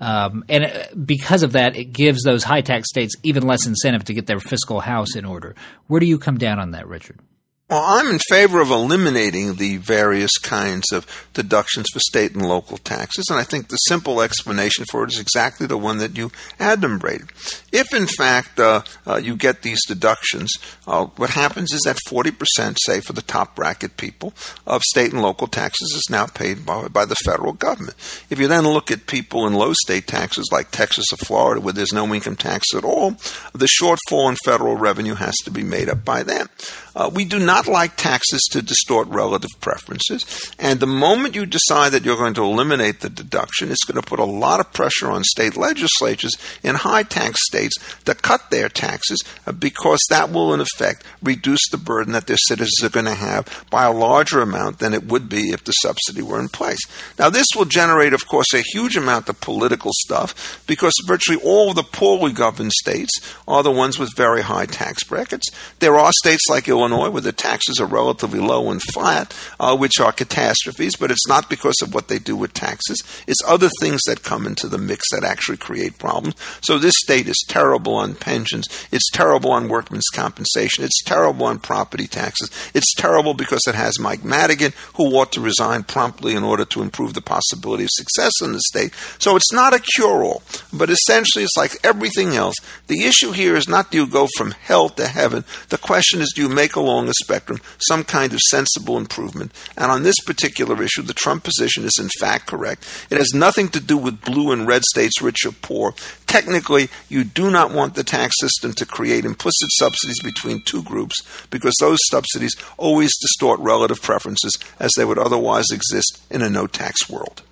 Um, 0.00 0.44
and 0.48 0.64
it, 0.64 1.06
because 1.06 1.42
of 1.42 1.52
that, 1.52 1.76
it 1.76 1.86
gives 1.86 2.22
those 2.22 2.44
high 2.44 2.60
tax 2.60 2.88
states 2.88 3.14
even 3.22 3.46
less 3.46 3.66
incentive 3.66 4.04
to 4.04 4.14
get 4.14 4.26
their 4.26 4.40
fiscal 4.40 4.80
house 4.80 5.16
in 5.16 5.24
order. 5.24 5.54
Where 5.86 6.00
do 6.00 6.06
you 6.06 6.18
come 6.18 6.38
down 6.38 6.58
on 6.58 6.72
that, 6.72 6.86
Richard? 6.86 7.18
Well, 7.68 7.82
I'm 7.84 8.06
in 8.10 8.20
favor 8.30 8.60
of 8.60 8.70
eliminating 8.70 9.56
the 9.56 9.78
various 9.78 10.38
kinds 10.38 10.92
of 10.92 11.04
deductions 11.34 11.88
for 11.92 11.98
state 11.98 12.32
and 12.32 12.48
local 12.48 12.78
taxes, 12.78 13.24
and 13.28 13.40
I 13.40 13.42
think 13.42 13.66
the 13.66 13.76
simple 13.88 14.20
explanation 14.22 14.84
for 14.88 15.02
it 15.02 15.12
is 15.12 15.18
exactly 15.18 15.66
the 15.66 15.76
one 15.76 15.98
that 15.98 16.16
you 16.16 16.30
adumbrated. 16.60 17.28
If, 17.72 17.92
in 17.92 18.06
fact, 18.06 18.60
uh, 18.60 18.82
uh, 19.04 19.16
you 19.16 19.34
get 19.34 19.62
these 19.62 19.84
deductions, 19.84 20.52
uh, 20.86 21.06
what 21.16 21.30
happens 21.30 21.72
is 21.72 21.80
that 21.86 21.98
40%, 22.06 22.76
say, 22.84 23.00
for 23.00 23.14
the 23.14 23.22
top 23.22 23.56
bracket 23.56 23.96
people, 23.96 24.32
of 24.64 24.82
state 24.82 25.12
and 25.12 25.20
local 25.20 25.48
taxes 25.48 25.92
is 25.92 26.06
now 26.08 26.26
paid 26.26 26.64
by, 26.64 26.86
by 26.86 27.04
the 27.04 27.16
federal 27.16 27.52
government. 27.52 27.96
If 28.30 28.38
you 28.38 28.46
then 28.46 28.62
look 28.62 28.92
at 28.92 29.08
people 29.08 29.44
in 29.44 29.54
low 29.54 29.72
state 29.72 30.06
taxes 30.06 30.50
like 30.52 30.70
Texas 30.70 31.06
or 31.12 31.16
Florida, 31.16 31.60
where 31.60 31.72
there's 31.72 31.92
no 31.92 32.14
income 32.14 32.36
tax 32.36 32.72
at 32.76 32.84
all, 32.84 33.16
the 33.52 33.68
shortfall 33.82 34.30
in 34.30 34.36
federal 34.44 34.76
revenue 34.76 35.14
has 35.14 35.34
to 35.38 35.50
be 35.50 35.64
made 35.64 35.88
up 35.88 36.04
by 36.04 36.22
them. 36.22 36.48
Uh, 36.96 37.10
we 37.12 37.26
do 37.26 37.38
not 37.38 37.68
like 37.68 37.94
taxes 37.96 38.40
to 38.50 38.62
distort 38.62 39.06
relative 39.08 39.50
preferences. 39.60 40.24
And 40.58 40.80
the 40.80 40.86
moment 40.86 41.34
you 41.34 41.44
decide 41.44 41.92
that 41.92 42.06
you're 42.06 42.16
going 42.16 42.32
to 42.34 42.42
eliminate 42.42 43.00
the 43.00 43.10
deduction, 43.10 43.70
it's 43.70 43.84
going 43.84 44.00
to 44.00 44.08
put 44.08 44.18
a 44.18 44.24
lot 44.24 44.60
of 44.60 44.72
pressure 44.72 45.10
on 45.10 45.22
state 45.22 45.58
legislatures 45.58 46.32
in 46.62 46.74
high 46.74 47.02
tax 47.02 47.44
states 47.44 47.76
to 48.06 48.14
cut 48.14 48.50
their 48.50 48.70
taxes 48.70 49.22
uh, 49.46 49.52
because 49.52 50.00
that 50.08 50.30
will, 50.30 50.54
in 50.54 50.60
effect, 50.60 51.04
reduce 51.22 51.68
the 51.70 51.76
burden 51.76 52.14
that 52.14 52.26
their 52.26 52.38
citizens 52.38 52.82
are 52.82 52.88
going 52.88 53.04
to 53.04 53.14
have 53.14 53.66
by 53.70 53.84
a 53.84 53.92
larger 53.92 54.40
amount 54.40 54.78
than 54.78 54.94
it 54.94 55.06
would 55.06 55.28
be 55.28 55.50
if 55.50 55.64
the 55.64 55.72
subsidy 55.72 56.22
were 56.22 56.40
in 56.40 56.48
place. 56.48 56.80
Now, 57.18 57.28
this 57.28 57.48
will 57.54 57.66
generate, 57.66 58.14
of 58.14 58.26
course, 58.26 58.54
a 58.54 58.64
huge 58.72 58.96
amount 58.96 59.28
of 59.28 59.38
political 59.42 59.90
stuff 59.94 60.64
because 60.66 60.94
virtually 61.06 61.40
all 61.44 61.74
the 61.74 61.82
poorly 61.82 62.32
governed 62.32 62.72
states 62.72 63.12
are 63.46 63.62
the 63.62 63.70
ones 63.70 63.98
with 63.98 64.16
very 64.16 64.40
high 64.40 64.66
tax 64.66 65.04
brackets. 65.04 65.50
There 65.80 65.98
are 65.98 66.12
states 66.12 66.48
like 66.48 66.68
Illinois 66.68 66.85
Illinois, 66.92 67.10
where 67.10 67.22
the 67.22 67.32
taxes 67.32 67.80
are 67.80 67.86
relatively 67.86 68.38
low 68.38 68.70
and 68.70 68.80
flat, 68.82 69.34
uh, 69.58 69.76
which 69.76 70.00
are 70.00 70.12
catastrophes, 70.12 70.96
but 70.96 71.10
it's 71.10 71.28
not 71.28 71.50
because 71.50 71.76
of 71.82 71.94
what 71.94 72.08
they 72.08 72.18
do 72.18 72.36
with 72.36 72.54
taxes. 72.54 73.02
It's 73.26 73.42
other 73.46 73.68
things 73.80 74.02
that 74.06 74.22
come 74.22 74.46
into 74.46 74.68
the 74.68 74.78
mix 74.78 75.04
that 75.10 75.24
actually 75.24 75.58
create 75.58 75.98
problems. 75.98 76.36
So 76.62 76.78
this 76.78 76.94
state 76.96 77.28
is 77.28 77.44
terrible 77.48 77.94
on 77.94 78.14
pensions. 78.14 78.66
It's 78.92 79.10
terrible 79.10 79.52
on 79.52 79.68
workmen's 79.68 80.08
compensation. 80.12 80.84
It's 80.84 81.02
terrible 81.02 81.46
on 81.46 81.58
property 81.58 82.06
taxes. 82.06 82.50
It's 82.74 82.94
terrible 82.94 83.34
because 83.34 83.62
it 83.66 83.74
has 83.74 83.98
Mike 83.98 84.24
Madigan, 84.24 84.72
who 84.94 85.16
ought 85.16 85.32
to 85.32 85.40
resign 85.40 85.82
promptly 85.82 86.34
in 86.34 86.44
order 86.44 86.64
to 86.66 86.82
improve 86.82 87.14
the 87.14 87.20
possibility 87.20 87.84
of 87.84 87.90
success 87.92 88.32
in 88.42 88.52
the 88.52 88.60
state. 88.60 88.92
So 89.18 89.36
it's 89.36 89.52
not 89.52 89.74
a 89.74 89.80
cure 89.80 90.24
all, 90.24 90.42
but 90.72 90.90
essentially 90.90 91.44
it's 91.44 91.56
like 91.56 91.84
everything 91.84 92.36
else. 92.36 92.56
The 92.86 93.04
issue 93.04 93.32
here 93.32 93.56
is 93.56 93.68
not 93.68 93.90
do 93.90 93.98
you 93.98 94.06
go 94.06 94.28
from 94.36 94.52
hell 94.52 94.88
to 94.90 95.06
heaven. 95.06 95.44
The 95.68 95.78
question 95.78 96.20
is 96.20 96.32
do 96.34 96.42
you 96.42 96.48
make 96.48 96.75
along 96.76 97.06
the 97.06 97.14
spectrum 97.22 97.60
some 97.78 98.04
kind 98.04 98.32
of 98.32 98.40
sensible 98.50 98.96
improvement. 98.96 99.52
And 99.76 99.90
on 99.90 100.02
this 100.02 100.16
particular 100.24 100.82
issue, 100.82 101.02
the 101.02 101.14
Trump 101.14 101.44
position 101.44 101.84
is 101.84 101.98
in 102.00 102.08
fact 102.20 102.46
correct. 102.46 102.86
It 103.10 103.18
has 103.18 103.32
nothing 103.34 103.68
to 103.70 103.80
do 103.80 103.96
with 103.96 104.22
blue 104.22 104.52
and 104.52 104.66
red 104.66 104.84
states, 104.84 105.20
rich 105.22 105.44
or 105.44 105.52
poor. 105.52 105.94
Technically, 106.26 106.88
you 107.08 107.24
do 107.24 107.50
not 107.50 107.72
want 107.72 107.94
the 107.94 108.04
tax 108.04 108.34
system 108.40 108.72
to 108.74 108.86
create 108.86 109.24
implicit 109.24 109.70
subsidies 109.72 110.20
between 110.22 110.62
two 110.62 110.82
groups 110.82 111.16
because 111.50 111.74
those 111.80 111.98
subsidies 112.10 112.54
always 112.76 113.16
distort 113.20 113.60
relative 113.60 114.02
preferences 114.02 114.58
as 114.78 114.90
they 114.96 115.04
would 115.04 115.18
otherwise 115.18 115.66
exist 115.72 116.20
in 116.30 116.42
a 116.42 116.50
no 116.50 116.66
tax 116.66 117.08
world. 117.08 117.42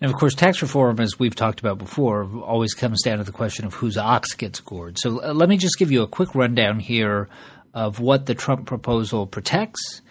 And 0.00 0.12
of 0.12 0.16
course, 0.16 0.34
tax 0.34 0.62
reform, 0.62 1.00
as 1.00 1.18
we've 1.18 1.34
talked 1.34 1.58
about 1.60 1.78
before, 1.78 2.28
always 2.44 2.72
comes 2.72 3.02
down 3.02 3.18
to 3.18 3.24
the 3.24 3.32
question 3.32 3.66
of 3.66 3.74
whose 3.74 3.96
ox 3.96 4.34
gets 4.34 4.60
gored. 4.60 4.98
So 4.98 5.22
uh, 5.22 5.32
let 5.32 5.48
me 5.48 5.56
just 5.56 5.78
give 5.78 5.90
you 5.90 6.02
a 6.02 6.06
quick 6.06 6.34
rundown 6.34 6.78
here 6.78 7.28
of 7.74 8.00
what 8.00 8.26
the 8.26 8.34
Trump 8.34 8.66
proposal 8.66 9.26
protects 9.26 10.02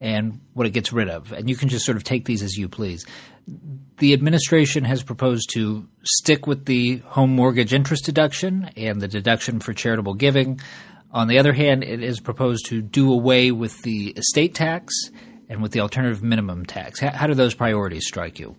and 0.00 0.40
what 0.52 0.66
it 0.66 0.70
gets 0.70 0.92
rid 0.92 1.08
of. 1.08 1.32
And 1.32 1.48
you 1.48 1.56
can 1.56 1.68
just 1.68 1.84
sort 1.84 1.96
of 1.96 2.04
take 2.04 2.24
these 2.24 2.42
as 2.42 2.56
you 2.56 2.68
please. 2.68 3.06
The 3.98 4.12
administration 4.12 4.84
has 4.84 5.02
proposed 5.02 5.50
to 5.54 5.86
stick 6.02 6.46
with 6.46 6.64
the 6.66 6.98
home 6.98 7.34
mortgage 7.34 7.72
interest 7.72 8.04
deduction 8.04 8.70
and 8.76 9.00
the 9.00 9.08
deduction 9.08 9.60
for 9.60 9.72
charitable 9.72 10.14
giving. 10.14 10.60
On 11.12 11.28
the 11.28 11.38
other 11.38 11.52
hand, 11.52 11.84
it 11.84 12.02
is 12.02 12.20
proposed 12.20 12.66
to 12.66 12.82
do 12.82 13.12
away 13.12 13.52
with 13.52 13.80
the 13.82 14.08
estate 14.16 14.54
tax 14.54 14.92
and 15.48 15.62
with 15.62 15.72
the 15.72 15.80
alternative 15.80 16.22
minimum 16.22 16.66
tax. 16.66 17.00
How, 17.00 17.26
do 17.26 17.34
those 17.34 17.54
priorities 17.54 18.06
strike 18.06 18.38
you? 18.38 18.56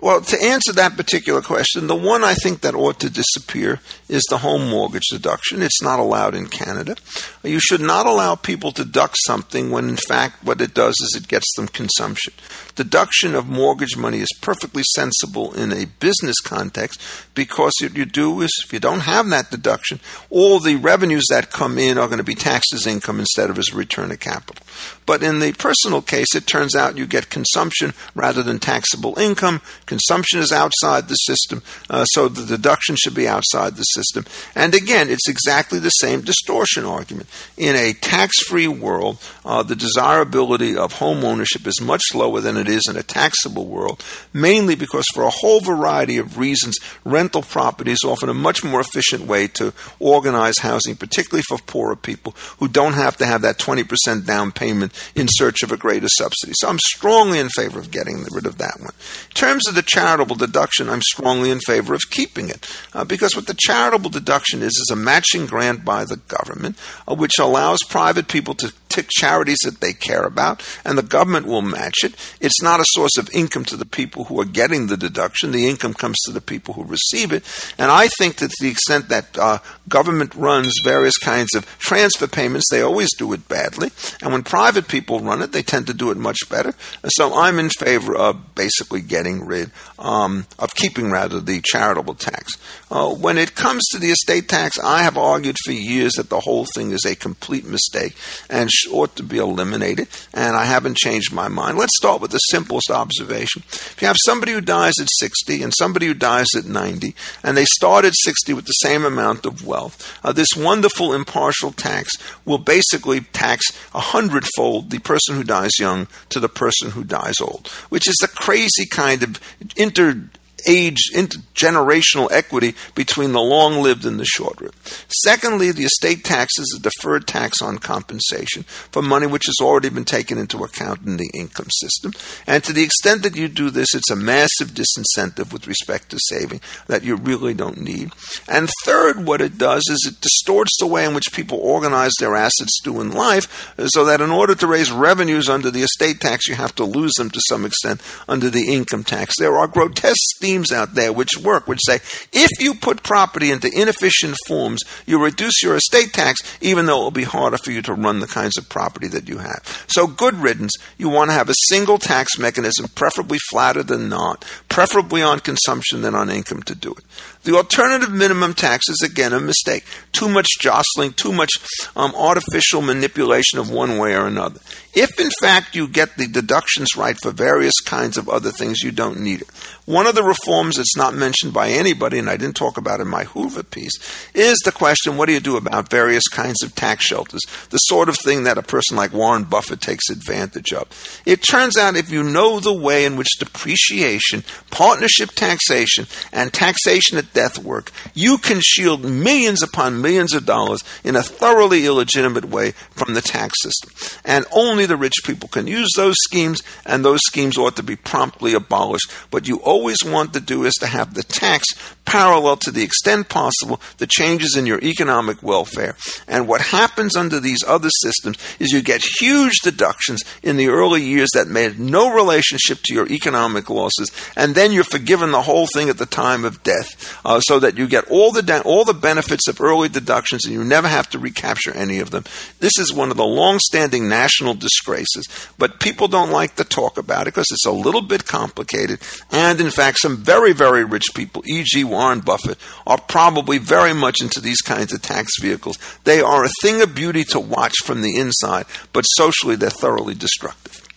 Well, 0.00 0.20
to 0.20 0.40
answer 0.40 0.72
that 0.74 0.96
particular 0.96 1.42
question, 1.42 1.88
the 1.88 1.96
one 1.96 2.22
I 2.22 2.34
think 2.34 2.60
that 2.60 2.76
ought 2.76 3.00
to 3.00 3.10
disappear 3.10 3.80
is 4.08 4.22
the 4.30 4.38
home 4.38 4.68
mortgage 4.70 5.08
deduction. 5.10 5.60
It's 5.60 5.82
not 5.82 5.98
allowed 5.98 6.36
in 6.36 6.46
Canada. 6.46 6.94
You 7.42 7.58
should 7.58 7.80
not 7.80 8.06
allow 8.06 8.36
people 8.36 8.70
to 8.72 8.84
deduct 8.84 9.16
something 9.26 9.70
when, 9.70 9.88
in 9.88 9.96
fact, 9.96 10.44
what 10.44 10.60
it 10.60 10.72
does 10.72 10.94
is 11.00 11.14
it 11.16 11.26
gets 11.26 11.52
them 11.56 11.66
consumption. 11.66 12.32
Deduction 12.76 13.34
of 13.34 13.48
mortgage 13.48 13.96
money 13.96 14.20
is 14.20 14.28
perfectly 14.40 14.84
sensible 14.94 15.52
in 15.54 15.72
a 15.72 15.86
business 15.98 16.38
context 16.40 17.02
because 17.34 17.72
what 17.80 17.96
you 17.96 18.04
do 18.04 18.40
is, 18.40 18.50
if 18.64 18.72
you 18.72 18.78
don't 18.78 19.00
have 19.00 19.28
that 19.30 19.50
deduction, 19.50 19.98
all 20.30 20.60
the 20.60 20.76
revenues 20.76 21.24
that 21.28 21.50
come 21.50 21.76
in 21.76 21.98
are 21.98 22.06
going 22.06 22.18
to 22.18 22.24
be 22.24 22.36
taxed 22.36 22.72
as 22.72 22.86
income 22.86 23.18
instead 23.18 23.50
of 23.50 23.58
as 23.58 23.74
return 23.74 24.12
of 24.12 24.20
capital. 24.20 24.64
But 25.06 25.24
in 25.24 25.40
the 25.40 25.52
personal 25.54 26.02
case, 26.02 26.36
it 26.36 26.46
turns 26.46 26.76
out 26.76 26.96
you 26.96 27.06
get 27.06 27.30
consumption 27.30 27.94
rather 28.14 28.44
than 28.44 28.60
taxable 28.60 29.18
income 29.18 29.60
Consumption 29.88 30.40
is 30.40 30.52
outside 30.52 31.08
the 31.08 31.14
system, 31.14 31.62
uh, 31.88 32.04
so 32.04 32.28
the 32.28 32.44
deduction 32.44 32.94
should 32.94 33.14
be 33.14 33.26
outside 33.26 33.74
the 33.74 33.82
system. 33.84 34.26
And 34.54 34.74
again, 34.74 35.08
it's 35.08 35.28
exactly 35.28 35.78
the 35.78 35.88
same 35.88 36.20
distortion 36.20 36.84
argument. 36.84 37.26
In 37.56 37.74
a 37.74 37.94
tax 37.94 38.38
free 38.42 38.68
world, 38.68 39.16
uh, 39.46 39.62
the 39.62 39.74
desirability 39.74 40.76
of 40.76 40.92
home 40.92 41.24
ownership 41.24 41.66
is 41.66 41.80
much 41.80 42.14
lower 42.14 42.42
than 42.42 42.58
it 42.58 42.68
is 42.68 42.86
in 42.86 42.98
a 42.98 43.02
taxable 43.02 43.64
world, 43.64 44.04
mainly 44.34 44.74
because 44.74 45.06
for 45.14 45.24
a 45.24 45.30
whole 45.30 45.62
variety 45.62 46.18
of 46.18 46.36
reasons, 46.36 46.76
rental 47.04 47.40
property 47.40 47.92
is 47.92 48.04
often 48.04 48.28
a 48.28 48.34
much 48.34 48.62
more 48.62 48.80
efficient 48.80 49.22
way 49.22 49.48
to 49.48 49.72
organize 49.98 50.58
housing, 50.58 50.96
particularly 50.96 51.44
for 51.48 51.56
poorer 51.56 51.96
people 51.96 52.34
who 52.58 52.68
don't 52.68 52.92
have 52.92 53.16
to 53.16 53.24
have 53.24 53.40
that 53.40 53.58
20% 53.58 54.26
down 54.26 54.52
payment 54.52 54.92
in 55.14 55.28
search 55.30 55.62
of 55.62 55.72
a 55.72 55.78
greater 55.78 56.08
subsidy. 56.08 56.52
So 56.56 56.68
I'm 56.68 56.78
strongly 56.78 57.38
in 57.38 57.48
favor 57.48 57.78
of 57.78 57.90
getting 57.90 58.26
rid 58.30 58.44
of 58.44 58.58
that 58.58 58.76
one. 58.78 58.92
In 59.30 59.34
terms 59.34 59.66
of 59.66 59.77
the 59.78 59.82
charitable 59.86 60.34
deduction, 60.34 60.88
I'm 60.88 61.02
strongly 61.02 61.50
in 61.50 61.60
favor 61.60 61.94
of 61.94 62.00
keeping 62.10 62.48
it. 62.48 62.68
Uh, 62.92 63.04
because 63.04 63.36
what 63.36 63.46
the 63.46 63.54
charitable 63.56 64.10
deduction 64.10 64.60
is 64.60 64.72
is 64.72 64.90
a 64.92 64.96
matching 64.96 65.46
grant 65.46 65.84
by 65.84 66.04
the 66.04 66.16
government, 66.16 66.76
uh, 67.06 67.14
which 67.14 67.38
allows 67.38 67.78
private 67.88 68.26
people 68.26 68.54
to 68.54 68.72
tick 68.88 69.08
charities 69.10 69.58
that 69.64 69.80
they 69.80 69.92
care 69.92 70.24
about, 70.24 70.62
and 70.84 70.96
the 70.96 71.02
government 71.02 71.46
will 71.46 71.62
match 71.62 72.04
it. 72.04 72.14
It's 72.40 72.62
not 72.62 72.80
a 72.80 72.84
source 72.88 73.16
of 73.18 73.30
income 73.32 73.64
to 73.66 73.76
the 73.76 73.86
people 73.86 74.24
who 74.24 74.40
are 74.40 74.44
getting 74.44 74.86
the 74.86 74.96
deduction. 74.96 75.52
The 75.52 75.68
income 75.68 75.94
comes 75.94 76.16
to 76.24 76.32
the 76.32 76.40
people 76.40 76.74
who 76.74 76.84
receive 76.84 77.32
it. 77.32 77.44
And 77.78 77.90
I 77.90 78.08
think 78.18 78.36
that 78.36 78.50
to 78.50 78.56
the 78.60 78.70
extent 78.70 79.08
that 79.08 79.38
uh, 79.38 79.58
government 79.88 80.34
runs 80.34 80.72
various 80.82 81.16
kinds 81.18 81.54
of 81.54 81.66
transfer 81.78 82.26
payments, 82.26 82.66
they 82.70 82.82
always 82.82 83.14
do 83.16 83.32
it 83.32 83.48
badly. 83.48 83.90
And 84.22 84.32
when 84.32 84.42
private 84.42 84.88
people 84.88 85.20
run 85.20 85.42
it, 85.42 85.52
they 85.52 85.62
tend 85.62 85.86
to 85.88 85.94
do 85.94 86.10
it 86.10 86.16
much 86.16 86.38
better. 86.48 86.74
So 87.06 87.34
I'm 87.34 87.58
in 87.58 87.70
favor 87.70 88.16
of 88.16 88.54
basically 88.54 89.00
getting 89.00 89.44
rid 89.44 89.70
um, 89.98 90.46
of 90.58 90.74
keeping 90.74 91.10
rather 91.10 91.40
the 91.40 91.60
charitable 91.64 92.14
tax. 92.14 92.52
Uh, 92.90 93.10
when 93.14 93.38
it 93.38 93.54
comes 93.54 93.84
to 93.90 93.98
the 93.98 94.10
estate 94.10 94.48
tax, 94.48 94.78
I 94.78 95.02
have 95.02 95.18
argued 95.18 95.56
for 95.64 95.72
years 95.72 96.14
that 96.14 96.30
the 96.30 96.40
whole 96.40 96.66
thing 96.74 96.92
is 96.92 97.04
a 97.04 97.16
complete 97.16 97.64
mistake 97.64 98.16
and 98.48 98.70
ought 98.88 99.16
to 99.16 99.22
be 99.22 99.38
eliminated, 99.38 100.08
and 100.34 100.56
I 100.56 100.64
haven't 100.64 100.96
changed 100.96 101.32
my 101.32 101.48
mind. 101.48 101.78
Let's 101.78 101.96
start 101.96 102.20
with 102.20 102.30
the 102.30 102.38
simplest 102.38 102.90
observation. 102.90 103.62
If 103.66 103.96
you 104.00 104.08
have 104.08 104.16
somebody 104.24 104.52
who 104.52 104.60
dies 104.60 104.94
at 105.00 105.08
60 105.18 105.62
and 105.62 105.72
somebody 105.76 106.06
who 106.06 106.14
dies 106.14 106.48
at 106.56 106.64
90, 106.64 107.14
and 107.42 107.56
they 107.56 107.64
start 107.64 108.04
at 108.04 108.14
60 108.16 108.52
with 108.54 108.66
the 108.66 108.72
same 108.72 109.04
amount 109.04 109.46
of 109.46 109.66
wealth, 109.66 110.18
uh, 110.24 110.32
this 110.32 110.56
wonderful 110.56 111.14
impartial 111.14 111.72
tax 111.72 112.12
will 112.44 112.58
basically 112.58 113.20
tax 113.20 113.66
a 113.94 114.00
hundredfold 114.00 114.90
the 114.90 114.98
person 114.98 115.36
who 115.36 115.44
dies 115.44 115.78
young 115.78 116.06
to 116.30 116.40
the 116.40 116.48
person 116.48 116.90
who 116.90 117.04
dies 117.04 117.40
old, 117.40 117.68
which 117.88 118.08
is 118.08 118.18
a 118.22 118.28
crazy 118.28 118.86
kind 118.86 119.22
of 119.22 119.40
inter 119.76 120.28
age, 120.66 121.10
intergenerational 121.14 122.30
equity 122.32 122.74
between 122.94 123.32
the 123.32 123.40
long 123.40 123.82
lived 123.82 124.04
and 124.04 124.18
the 124.18 124.24
short 124.24 124.60
lived. 124.60 124.76
Secondly, 125.22 125.70
the 125.70 125.84
estate 125.84 126.24
tax 126.24 126.58
is 126.58 126.74
a 126.76 126.82
deferred 126.82 127.26
tax 127.26 127.62
on 127.62 127.78
compensation 127.78 128.62
for 128.64 129.02
money 129.02 129.26
which 129.26 129.46
has 129.46 129.56
already 129.60 129.88
been 129.88 130.04
taken 130.04 130.38
into 130.38 130.64
account 130.64 131.06
in 131.06 131.16
the 131.16 131.30
income 131.34 131.68
system. 131.70 132.12
And 132.46 132.62
to 132.64 132.72
the 132.72 132.82
extent 132.82 133.22
that 133.22 133.36
you 133.36 133.48
do 133.48 133.70
this, 133.70 133.94
it's 133.94 134.10
a 134.10 134.16
massive 134.16 134.68
disincentive 134.68 135.52
with 135.52 135.66
respect 135.66 136.10
to 136.10 136.18
saving 136.28 136.60
that 136.86 137.04
you 137.04 137.16
really 137.16 137.54
don't 137.54 137.80
need. 137.80 138.12
And 138.48 138.70
third, 138.84 139.26
what 139.26 139.40
it 139.40 139.58
does 139.58 139.82
is 139.88 140.06
it 140.06 140.20
distorts 140.20 140.76
the 140.78 140.86
way 140.86 141.04
in 141.04 141.14
which 141.14 141.32
people 141.32 141.58
organize 141.58 142.12
their 142.18 142.36
assets 142.36 142.80
do 142.82 143.00
in 143.00 143.12
life, 143.12 143.74
so 143.86 144.04
that 144.04 144.20
in 144.20 144.30
order 144.30 144.54
to 144.54 144.66
raise 144.66 144.90
revenues 144.90 145.48
under 145.48 145.70
the 145.70 145.82
estate 145.82 146.20
tax, 146.20 146.46
you 146.48 146.54
have 146.54 146.74
to 146.76 146.84
lose 146.84 147.12
them 147.14 147.30
to 147.30 147.40
some 147.48 147.64
extent 147.64 148.00
under 148.28 148.50
the 148.50 148.72
income 148.72 149.04
tax. 149.04 149.38
There 149.38 149.56
are 149.56 149.66
grotesque 149.66 150.40
schemes 150.48 150.72
out 150.72 150.94
there 150.94 151.12
which 151.12 151.30
work, 151.42 151.66
which 151.68 151.80
say 151.86 151.96
if 152.32 152.50
you 152.60 152.74
put 152.74 153.02
property 153.02 153.50
into 153.50 153.70
inefficient 153.72 154.36
forms, 154.46 154.80
you 155.06 155.22
reduce 155.22 155.62
your 155.62 155.76
estate 155.76 156.12
tax, 156.12 156.38
even 156.60 156.86
though 156.86 157.00
it 157.00 157.04
will 157.04 157.10
be 157.10 157.24
harder 157.24 157.58
for 157.58 157.70
you 157.70 157.82
to 157.82 157.92
run 157.92 158.20
the 158.20 158.26
kinds 158.26 158.56
of 158.56 158.68
property 158.68 159.08
that 159.08 159.28
you 159.28 159.38
have. 159.38 159.84
So, 159.88 160.06
good 160.06 160.34
riddance. 160.34 160.72
You 160.96 161.08
want 161.08 161.30
to 161.30 161.34
have 161.34 161.48
a 161.48 161.54
single 161.68 161.98
tax 161.98 162.38
mechanism, 162.38 162.88
preferably 162.94 163.38
flatter 163.50 163.82
than 163.82 164.08
not, 164.08 164.44
preferably 164.68 165.22
on 165.22 165.40
consumption 165.40 166.02
than 166.02 166.14
on 166.14 166.30
income 166.30 166.62
to 166.64 166.74
do 166.74 166.92
it. 166.92 167.04
The 167.44 167.56
alternative 167.56 168.12
minimum 168.12 168.54
tax 168.54 168.88
is 168.88 169.02
again 169.04 169.32
a 169.32 169.40
mistake. 169.40 169.84
Too 170.12 170.28
much 170.28 170.48
jostling, 170.60 171.12
too 171.12 171.32
much 171.32 171.50
um, 171.96 172.14
artificial 172.14 172.82
manipulation 172.82 173.58
of 173.58 173.70
one 173.70 173.98
way 173.98 174.14
or 174.14 174.26
another. 174.26 174.60
If 174.94 175.20
in 175.20 175.30
fact 175.40 175.76
you 175.76 175.86
get 175.86 176.16
the 176.16 176.26
deductions 176.26 176.96
right 176.96 177.16
for 177.22 177.30
various 177.30 177.78
kinds 177.80 178.16
of 178.16 178.28
other 178.28 178.50
things, 178.50 178.82
you 178.82 178.90
don't 178.90 179.20
need 179.20 179.42
it. 179.42 179.48
One 179.88 180.06
of 180.06 180.14
the 180.14 180.22
reforms 180.22 180.76
that's 180.76 180.98
not 180.98 181.14
mentioned 181.14 181.54
by 181.54 181.70
anybody, 181.70 182.18
and 182.18 182.28
I 182.28 182.36
didn't 182.36 182.56
talk 182.56 182.76
about 182.76 183.00
in 183.00 183.08
my 183.08 183.24
Hoover 183.24 183.62
piece, 183.62 183.94
is 184.34 184.58
the 184.58 184.70
question 184.70 185.16
what 185.16 185.28
do 185.28 185.32
you 185.32 185.40
do 185.40 185.56
about 185.56 185.88
various 185.88 186.28
kinds 186.28 186.62
of 186.62 186.74
tax 186.74 187.06
shelters? 187.06 187.40
The 187.70 187.78
sort 187.78 188.10
of 188.10 188.18
thing 188.18 188.44
that 188.44 188.58
a 188.58 188.62
person 188.62 188.98
like 188.98 189.14
Warren 189.14 189.44
Buffett 189.44 189.80
takes 189.80 190.10
advantage 190.10 190.74
of. 190.74 191.22
It 191.24 191.42
turns 191.42 191.78
out 191.78 191.96
if 191.96 192.10
you 192.10 192.22
know 192.22 192.60
the 192.60 192.70
way 192.70 193.06
in 193.06 193.16
which 193.16 193.38
depreciation, 193.38 194.44
partnership 194.70 195.30
taxation, 195.30 196.06
and 196.34 196.52
taxation 196.52 197.16
at 197.16 197.32
death 197.32 197.56
work, 197.56 197.90
you 198.12 198.36
can 198.36 198.60
shield 198.60 199.02
millions 199.02 199.62
upon 199.62 200.02
millions 200.02 200.34
of 200.34 200.44
dollars 200.44 200.84
in 201.02 201.16
a 201.16 201.22
thoroughly 201.22 201.86
illegitimate 201.86 202.44
way 202.44 202.72
from 202.90 203.14
the 203.14 203.22
tax 203.22 203.54
system. 203.62 204.20
And 204.22 204.44
only 204.52 204.84
the 204.84 204.98
rich 204.98 205.14
people 205.24 205.48
can 205.48 205.66
use 205.66 205.88
those 205.96 206.16
schemes, 206.24 206.62
and 206.84 207.02
those 207.02 207.20
schemes 207.24 207.56
ought 207.56 207.76
to 207.76 207.82
be 207.82 207.96
promptly 207.96 208.52
abolished. 208.52 209.10
What 209.30 209.48
you 209.48 209.62
always 209.78 210.04
want 210.04 210.32
to 210.32 210.40
do 210.40 210.64
is 210.64 210.74
to 210.74 210.88
have 210.88 211.14
the 211.14 211.22
tax 211.22 211.68
parallel 212.08 212.56
to 212.56 212.70
the 212.70 212.82
extent 212.82 213.28
possible 213.28 213.80
the 213.98 214.06
changes 214.06 214.56
in 214.56 214.64
your 214.64 214.80
economic 214.80 215.42
welfare. 215.42 215.94
And 216.26 216.48
what 216.48 216.62
happens 216.62 217.14
under 217.14 217.38
these 217.38 217.62
other 217.66 217.90
systems 218.02 218.38
is 218.58 218.72
you 218.72 218.80
get 218.80 219.02
huge 219.20 219.58
deductions 219.62 220.24
in 220.42 220.56
the 220.56 220.68
early 220.68 221.02
years 221.02 221.28
that 221.34 221.48
made 221.48 221.78
no 221.78 222.14
relationship 222.14 222.78
to 222.84 222.94
your 222.94 223.06
economic 223.08 223.68
losses, 223.68 224.10
and 224.36 224.54
then 224.54 224.72
you're 224.72 224.84
forgiven 224.84 225.32
the 225.32 225.42
whole 225.42 225.66
thing 225.74 225.90
at 225.90 225.98
the 225.98 226.06
time 226.06 226.46
of 226.46 226.62
death, 226.62 227.20
uh, 227.26 227.40
so 227.40 227.58
that 227.58 227.76
you 227.76 227.86
get 227.86 228.10
all 228.10 228.32
the 228.32 228.42
de- 228.42 228.62
all 228.62 228.84
the 228.84 228.94
benefits 228.94 229.46
of 229.46 229.60
early 229.60 229.90
deductions, 229.90 230.46
and 230.46 230.54
you 230.54 230.64
never 230.64 230.88
have 230.88 231.10
to 231.10 231.18
recapture 231.18 231.74
any 231.74 231.98
of 231.98 232.10
them. 232.10 232.24
This 232.60 232.78
is 232.78 232.92
one 232.92 233.10
of 233.10 233.18
the 233.18 233.26
long-standing 233.26 234.08
national 234.08 234.54
disgraces, 234.54 235.28
but 235.58 235.78
people 235.78 236.08
don't 236.08 236.30
like 236.30 236.56
to 236.56 236.64
talk 236.64 236.96
about 236.96 237.22
it 237.22 237.34
because 237.34 237.48
it's 237.50 237.66
a 237.66 237.70
little 237.70 238.02
bit 238.02 238.24
complicated. 238.24 239.00
And 239.30 239.60
in 239.60 239.70
fact, 239.70 239.98
some 239.98 240.16
very 240.16 240.54
very 240.54 240.84
rich 240.84 241.08
people, 241.14 241.42
e.g. 241.46 241.84
Warren 241.98 242.20
Buffett, 242.20 242.58
are 242.86 243.00
probably 243.00 243.58
very 243.58 243.92
much 243.92 244.22
into 244.22 244.40
these 244.40 244.60
kinds 244.60 244.92
of 244.92 245.02
tax 245.02 245.32
vehicles. 245.40 245.78
They 246.04 246.20
are 246.20 246.44
a 246.44 246.50
thing 246.62 246.80
of 246.80 246.94
beauty 246.94 247.24
to 247.24 247.40
watch 247.40 247.74
from 247.84 248.02
the 248.02 248.16
inside, 248.16 248.66
but 248.92 249.02
socially 249.02 249.56
they're 249.56 249.68
thoroughly 249.68 250.14
destructive. 250.14 250.88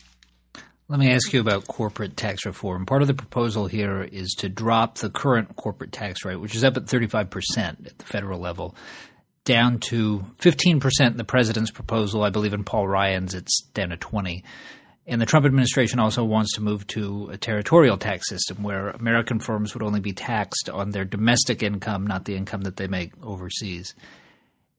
Let 0.88 1.00
me 1.00 1.10
ask 1.10 1.32
you 1.32 1.40
about 1.40 1.68
corporate 1.68 2.18
tax 2.18 2.46
reform. 2.46 2.86
Part 2.86 3.02
of 3.02 3.08
the 3.08 3.14
proposal 3.14 3.66
here 3.66 4.04
is 4.04 4.36
to 4.40 4.50
drop 4.50 4.98
the 4.98 5.10
current 5.10 5.56
corporate 5.56 5.94
tax 5.94 6.26
rate, 6.26 6.36
which 6.36 6.54
is 6.54 6.66
up 6.66 6.76
at 6.76 6.84
35% 6.84 7.88
at 7.88 7.98
the 7.98 8.04
federal 8.04 8.40
level, 8.40 8.76
down 9.46 9.80
to 9.80 10.26
15% 10.40 10.84
in 11.08 11.18
the 11.18 11.24
president's 11.24 11.72
proposal. 11.72 12.24
I 12.24 12.30
believe 12.30 12.54
in 12.54 12.66
Paul 12.66 12.88
Ryan's, 12.90 13.34
it's 13.34 13.62
down 13.74 13.90
to 13.90 13.98
20. 13.98 14.44
And 15.08 15.20
the 15.20 15.26
Trump 15.26 15.46
administration 15.46 16.00
also 16.00 16.24
wants 16.24 16.54
to 16.54 16.62
move 16.62 16.86
to 16.88 17.30
a 17.32 17.38
territorial 17.38 17.98
tax 17.98 18.30
system 18.30 18.62
where 18.62 18.90
American 18.90 19.40
firms 19.40 19.74
would 19.74 19.84
only 19.84 20.00
be 20.00 20.14
taxed 20.14 20.70
on 20.70 20.92
their 20.92 21.06
domestic 21.06 21.64
income, 21.64 22.06
not 22.06 22.26
the 22.26 22.36
income 22.36 22.62
that 22.62 22.78
they 22.78 22.88
make 22.88 23.12
overseas. 23.24 23.96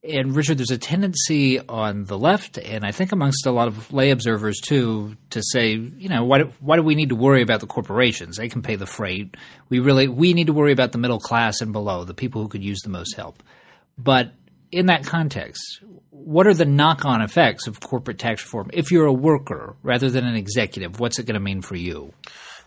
And 0.05 0.35
Richard, 0.35 0.59
there's 0.59 0.73
a 0.73 0.79
tendency 0.79 1.61
on 1.61 2.05
the 2.05 2.19
left, 2.19 2.59
and 2.59 2.85
I 2.85 2.91
think 2.91 3.12
amongst 3.12 3.47
a 3.47 3.52
lot 3.52 3.69
of 3.69 3.93
lay 3.93 4.11
observers 4.11 4.61
too, 4.61 5.17
to 5.31 5.41
say, 5.43 5.75
you 5.75 6.09
know, 6.09 6.25
why 6.25 6.38
do, 6.38 6.52
why 6.59 6.75
do 6.75 6.83
we 6.83 6.97
need 6.97 7.11
to 7.11 7.14
worry 7.14 7.41
about 7.41 7.61
the 7.61 7.69
corporations? 7.69 8.37
They 8.37 8.49
can 8.49 8.62
pay 8.62 8.75
the 8.75 8.87
freight. 8.87 9.37
We 9.69 9.79
really 9.79 10.09
we 10.09 10.35
need 10.35 10.49
to 10.49 10.52
worry 10.52 10.73
about 10.73 10.91
the 10.91 10.99
middle 10.99 11.21
class 11.21 11.61
and 11.61 11.73
below, 11.73 12.02
the 12.02 12.14
people 12.14 12.43
who 12.43 12.49
could 12.49 12.64
use 12.64 12.81
the 12.81 12.91
most 12.91 13.14
help. 13.14 13.45
But 13.97 14.33
in 14.73 14.87
that 14.87 15.05
context, 15.05 15.81
what 16.11 16.47
are 16.47 16.55
the 16.55 16.64
knock 16.64 17.05
on 17.05 17.21
effects 17.21 17.67
of 17.67 17.81
corporate 17.81 18.19
tax 18.19 18.43
reform? 18.43 18.71
If 18.73 18.91
you're 18.91 19.07
a 19.07 19.12
worker 19.12 19.76
rather 19.83 20.09
than 20.11 20.25
an 20.25 20.35
executive, 20.35 20.99
what's 20.99 21.19
it 21.19 21.26
going 21.26 21.35
to 21.35 21.41
mean 21.41 21.61
for 21.61 21.76
you? 21.76 22.12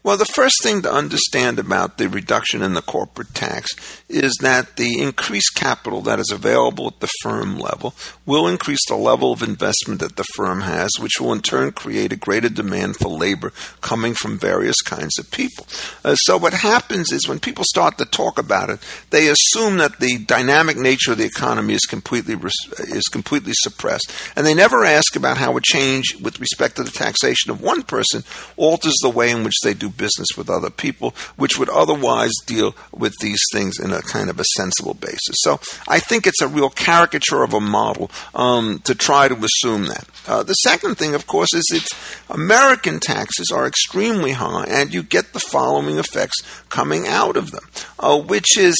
Well, 0.05 0.17
the 0.17 0.25
first 0.25 0.61
thing 0.61 0.83
to 0.83 0.93
understand 0.93 1.57
about 1.57 1.97
the 1.97 2.07
reduction 2.07 2.61
in 2.61 2.75
the 2.75 2.83
corporate 2.83 3.33
tax 3.33 3.71
is 4.07 4.37
that 4.39 4.75
the 4.75 5.01
increased 5.01 5.55
capital 5.55 6.01
that 6.01 6.19
is 6.19 6.29
available 6.31 6.85
at 6.85 6.99
the 6.99 7.09
firm 7.23 7.57
level 7.57 7.95
will 8.23 8.47
increase 8.47 8.85
the 8.87 8.97
level 8.97 9.31
of 9.31 9.41
investment 9.41 10.01
that 10.01 10.15
the 10.15 10.23
firm 10.35 10.61
has, 10.61 10.91
which 10.99 11.19
will 11.19 11.33
in 11.33 11.41
turn 11.41 11.71
create 11.71 12.13
a 12.13 12.15
greater 12.15 12.49
demand 12.49 12.97
for 12.97 13.07
labor 13.07 13.51
coming 13.81 14.13
from 14.13 14.37
various 14.37 14.79
kinds 14.83 15.17
of 15.17 15.31
people. 15.31 15.65
Uh, 16.03 16.13
so, 16.13 16.37
what 16.37 16.53
happens 16.53 17.11
is 17.11 17.27
when 17.27 17.39
people 17.39 17.63
start 17.67 17.97
to 17.97 18.05
talk 18.05 18.37
about 18.37 18.69
it, 18.69 18.79
they 19.09 19.27
assume 19.27 19.77
that 19.77 19.99
the 19.99 20.19
dynamic 20.19 20.77
nature 20.77 21.13
of 21.13 21.17
the 21.17 21.25
economy 21.25 21.73
is 21.73 21.87
completely 21.87 22.35
is 22.77 23.07
completely 23.11 23.53
suppressed, 23.55 24.11
and 24.35 24.45
they 24.45 24.53
never 24.53 24.85
ask 24.85 25.15
about 25.15 25.37
how 25.37 25.57
a 25.57 25.61
change 25.61 26.15
with 26.21 26.39
respect 26.39 26.75
to 26.75 26.83
the 26.83 26.91
taxation 26.91 27.49
of 27.49 27.59
one 27.59 27.81
person 27.81 28.23
alters 28.55 28.93
the 29.01 29.09
way 29.09 29.31
in 29.31 29.43
which 29.43 29.59
they 29.63 29.73
do 29.73 29.89
business 29.97 30.29
with 30.37 30.49
other 30.49 30.69
people, 30.69 31.13
which 31.35 31.57
would 31.57 31.69
otherwise 31.69 32.31
deal 32.45 32.75
with 32.91 33.13
these 33.21 33.41
things 33.53 33.79
in 33.79 33.91
a 33.91 34.01
kind 34.01 34.29
of 34.29 34.39
a 34.39 34.43
sensible 34.55 34.93
basis. 34.93 35.35
So 35.43 35.59
I 35.87 35.99
think 35.99 36.27
it's 36.27 36.41
a 36.41 36.47
real 36.47 36.69
caricature 36.69 37.43
of 37.43 37.53
a 37.53 37.59
model 37.59 38.11
um, 38.33 38.79
to 38.85 38.95
try 38.95 39.27
to 39.27 39.35
assume 39.35 39.85
that. 39.85 40.07
Uh, 40.27 40.43
the 40.43 40.53
second 40.53 40.95
thing, 40.95 41.15
of 41.15 41.27
course, 41.27 41.53
is 41.53 41.65
that 41.71 41.87
American 42.29 42.99
taxes 42.99 43.51
are 43.51 43.67
extremely 43.67 44.31
high, 44.31 44.65
and 44.67 44.93
you 44.93 45.03
get 45.03 45.33
the 45.33 45.39
following 45.39 45.97
effects 45.97 46.35
coming 46.69 47.07
out 47.07 47.37
of 47.37 47.51
them, 47.51 47.63
uh, 47.99 48.19
which 48.19 48.57
is 48.57 48.75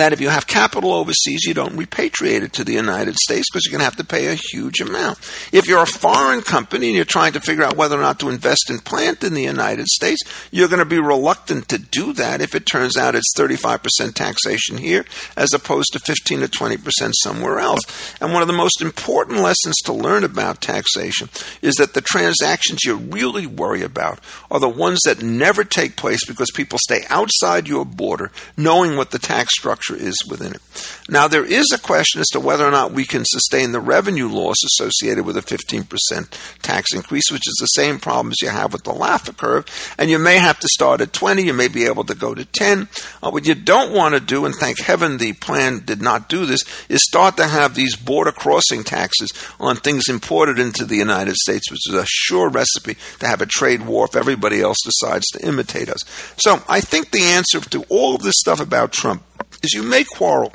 that 0.00 0.12
if 0.12 0.20
you 0.20 0.30
have 0.30 0.46
capital 0.46 0.92
overseas, 0.92 1.44
you 1.44 1.52
don't 1.52 1.76
repatriate 1.76 2.42
it 2.42 2.52
to 2.54 2.64
the 2.64 2.72
United 2.72 3.16
States 3.16 3.48
because 3.50 3.66
you're 3.66 3.72
going 3.72 3.80
to 3.80 3.84
have 3.84 3.96
to 3.96 4.04
pay 4.04 4.28
a 4.28 4.34
huge 4.34 4.80
amount. 4.80 5.18
If 5.52 5.68
you're 5.68 5.82
a 5.82 5.86
foreign 5.86 6.40
company 6.40 6.88
and 6.88 6.96
you're 6.96 7.04
trying 7.04 7.34
to 7.34 7.40
figure 7.40 7.64
out 7.64 7.76
whether 7.76 7.98
or 7.98 8.00
not 8.00 8.18
to 8.20 8.30
invest 8.30 8.70
in 8.70 8.78
plant 8.78 9.22
in 9.22 9.34
the 9.34 9.42
United 9.42 9.86
States, 9.88 10.22
you're 10.50 10.68
going 10.68 10.78
to 10.78 10.84
be 10.86 10.98
reluctant 10.98 11.68
to 11.68 11.78
do 11.78 12.14
that 12.14 12.40
if 12.40 12.54
it 12.54 12.64
turns 12.64 12.96
out 12.96 13.14
it's 13.14 13.34
35% 13.36 14.14
taxation 14.14 14.78
here 14.78 15.04
as 15.36 15.52
opposed 15.52 15.92
to 15.92 15.98
15 15.98 16.40
to 16.40 16.48
20% 16.48 17.12
somewhere 17.22 17.58
else. 17.58 17.82
And 18.20 18.32
one 18.32 18.42
of 18.42 18.48
the 18.48 18.54
most 18.54 18.80
important 18.80 19.40
lessons 19.40 19.76
to 19.84 19.92
learn 19.92 20.24
about 20.24 20.60
taxation 20.62 21.28
is 21.60 21.74
that 21.74 21.92
the 21.92 22.00
transactions 22.00 22.84
you 22.84 22.96
really 22.96 23.46
worry 23.46 23.82
about 23.82 24.20
are 24.50 24.60
the 24.60 24.68
ones 24.68 25.00
that 25.04 25.22
never 25.22 25.64
take 25.64 25.96
place 25.96 26.24
because 26.26 26.50
people 26.54 26.78
stay 26.82 27.04
outside 27.10 27.68
your 27.68 27.84
border 27.84 28.30
knowing 28.56 28.96
what 28.96 29.10
the 29.10 29.18
tax 29.18 29.54
structure 29.54 29.81
structure 29.82 30.04
is 30.04 30.16
within 30.28 30.54
it. 30.54 30.60
Now, 31.08 31.28
there 31.28 31.44
is 31.44 31.70
a 31.72 31.78
question 31.78 32.20
as 32.20 32.28
to 32.28 32.40
whether 32.40 32.66
or 32.66 32.70
not 32.70 32.92
we 32.92 33.04
can 33.04 33.24
sustain 33.24 33.72
the 33.72 33.80
revenue 33.80 34.28
loss 34.28 34.56
associated 34.64 35.24
with 35.24 35.36
a 35.36 35.42
15% 35.42 36.58
tax 36.62 36.94
increase, 36.94 37.30
which 37.30 37.46
is 37.46 37.56
the 37.60 37.66
same 37.66 37.98
problem 37.98 38.32
as 38.32 38.40
you 38.40 38.48
have 38.48 38.72
with 38.72 38.84
the 38.84 38.92
Laffer 38.92 39.36
curve. 39.36 39.94
And 39.98 40.10
you 40.10 40.18
may 40.18 40.38
have 40.38 40.58
to 40.60 40.68
start 40.68 41.00
at 41.00 41.12
20, 41.12 41.42
you 41.42 41.54
may 41.54 41.68
be 41.68 41.86
able 41.86 42.04
to 42.04 42.14
go 42.14 42.34
to 42.34 42.44
10. 42.44 42.88
Uh, 43.22 43.30
what 43.30 43.46
you 43.46 43.54
don't 43.54 43.92
want 43.92 44.14
to 44.14 44.20
do, 44.20 44.44
and 44.44 44.54
thank 44.54 44.80
heaven 44.80 45.18
the 45.18 45.32
plan 45.34 45.82
did 45.84 46.00
not 46.00 46.28
do 46.28 46.46
this, 46.46 46.62
is 46.88 47.02
start 47.04 47.36
to 47.36 47.46
have 47.46 47.74
these 47.74 47.96
border 47.96 48.32
crossing 48.32 48.84
taxes 48.84 49.30
on 49.58 49.76
things 49.76 50.08
imported 50.08 50.58
into 50.58 50.84
the 50.84 50.96
United 50.96 51.34
States, 51.36 51.70
which 51.70 51.88
is 51.88 51.94
a 51.94 52.06
sure 52.06 52.48
recipe 52.48 52.96
to 53.18 53.26
have 53.26 53.40
a 53.40 53.46
trade 53.46 53.82
war 53.82 54.06
if 54.06 54.16
everybody 54.16 54.60
else 54.60 54.78
decides 54.84 55.26
to 55.32 55.46
imitate 55.46 55.88
us. 55.88 56.00
So 56.36 56.62
I 56.68 56.80
think 56.80 57.10
the 57.10 57.22
answer 57.22 57.60
to 57.60 57.84
all 57.88 58.14
of 58.14 58.22
this 58.22 58.38
stuff 58.38 58.60
about 58.60 58.92
Trump 58.92 59.22
is 59.62 59.72
you 59.72 59.82
may 59.82 60.04
quarrel 60.04 60.52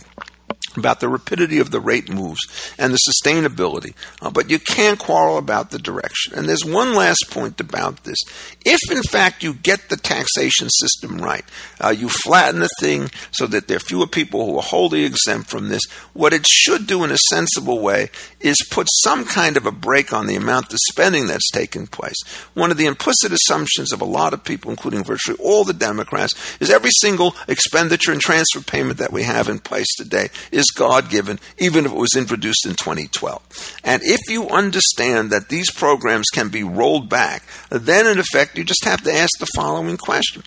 about 0.77 0.99
the 0.99 1.09
rapidity 1.09 1.59
of 1.59 1.71
the 1.71 1.79
rate 1.79 2.09
moves 2.09 2.39
and 2.77 2.93
the 2.93 2.99
sustainability, 2.99 3.93
uh, 4.21 4.29
but 4.29 4.49
you 4.49 4.59
can't 4.59 4.99
quarrel 4.99 5.37
about 5.37 5.71
the 5.71 5.79
direction. 5.79 6.33
And 6.33 6.47
there's 6.47 6.65
one 6.65 6.93
last 6.93 7.25
point 7.29 7.59
about 7.59 8.03
this. 8.03 8.17
If, 8.65 8.79
in 8.91 9.03
fact, 9.03 9.43
you 9.43 9.53
get 9.53 9.89
the 9.89 9.97
taxation 9.97 10.69
system 10.69 11.17
right, 11.17 11.45
uh, 11.79 11.89
you 11.89 12.09
flatten 12.09 12.59
the 12.59 12.69
thing 12.79 13.09
so 13.31 13.47
that 13.47 13.67
there 13.67 13.77
are 13.77 13.81
fewer 13.81 14.07
people 14.07 14.45
who 14.45 14.57
are 14.57 14.63
wholly 14.63 15.03
exempt 15.03 15.49
from 15.49 15.69
this, 15.69 15.81
what 16.13 16.33
it 16.33 16.45
should 16.47 16.87
do 16.87 17.03
in 17.03 17.11
a 17.11 17.17
sensible 17.29 17.79
way 17.79 18.09
is 18.39 18.57
put 18.69 18.87
some 19.03 19.25
kind 19.25 19.57
of 19.57 19.65
a 19.65 19.71
brake 19.71 20.13
on 20.13 20.27
the 20.27 20.35
amount 20.35 20.71
of 20.73 20.79
spending 20.89 21.27
that's 21.27 21.51
taken 21.51 21.87
place. 21.87 22.17
One 22.53 22.71
of 22.71 22.77
the 22.77 22.85
implicit 22.85 23.31
assumptions 23.31 23.91
of 23.91 24.01
a 24.01 24.05
lot 24.05 24.33
of 24.33 24.43
people, 24.43 24.71
including 24.71 25.03
virtually 25.03 25.37
all 25.41 25.63
the 25.63 25.73
Democrats, 25.73 26.33
is 26.59 26.69
every 26.69 26.91
single 26.91 27.35
expenditure 27.47 28.11
and 28.11 28.21
transfer 28.21 28.61
payment 28.61 28.99
that 28.99 29.13
we 29.13 29.23
have 29.23 29.49
in 29.49 29.59
place 29.59 29.87
today 29.95 30.29
is 30.51 30.66
God 30.75 31.09
given, 31.09 31.39
even 31.57 31.85
if 31.85 31.91
it 31.91 31.97
was 31.97 32.15
introduced 32.15 32.65
in 32.65 32.75
2012. 32.75 33.79
And 33.83 34.01
if 34.03 34.19
you 34.29 34.49
understand 34.49 35.31
that 35.31 35.49
these 35.49 35.71
programs 35.71 36.27
can 36.33 36.49
be 36.49 36.63
rolled 36.63 37.09
back, 37.09 37.43
then 37.69 38.07
in 38.07 38.19
effect 38.19 38.57
you 38.57 38.63
just 38.63 38.85
have 38.85 39.03
to 39.03 39.13
ask 39.13 39.39
the 39.39 39.47
following 39.55 39.97
question 39.97 40.43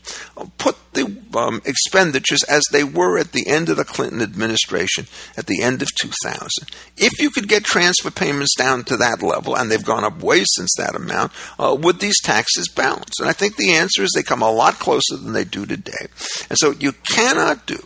Put 0.59 0.77
the 0.93 1.17
um, 1.37 1.61
expenditures 1.65 2.43
as 2.45 2.63
they 2.73 2.83
were 2.83 3.19
at 3.19 3.33
the 3.33 3.47
end 3.47 3.69
of 3.69 3.77
the 3.77 3.85
Clinton 3.85 4.21
administration 4.21 5.07
at 5.37 5.47
the 5.47 5.63
end 5.63 5.83
of 5.83 5.95
2000. 5.95 6.49
If 6.97 7.21
you 7.21 7.31
could 7.31 7.49
get 7.49 7.65
transfer 7.65 8.11
payments 8.11 8.57
down 8.57 8.85
to 8.85 8.97
that 8.97 9.23
level, 9.23 9.57
and 9.57 9.71
they've 9.71 9.85
gone 9.85 10.05
up 10.05 10.23
way 10.23 10.45
since 10.57 10.75
that 10.77 10.97
amount, 10.97 11.33
uh, 11.59 11.77
would 11.79 12.01
these 12.01 12.21
taxes 12.21 12.69
balance? 12.75 13.21
And 13.21 13.29
I 13.29 13.33
think 13.33 13.57
the 13.57 13.73
answer 13.73 14.03
is 14.03 14.11
they 14.15 14.23
come 14.23 14.43
a 14.43 14.51
lot 14.51 14.75
closer 14.75 15.17
than 15.17 15.33
they 15.33 15.45
do 15.45 15.67
today. 15.67 16.09
And 16.49 16.59
so 16.59 16.73
you 16.73 16.93
cannot 16.93 17.67
do 17.67 17.79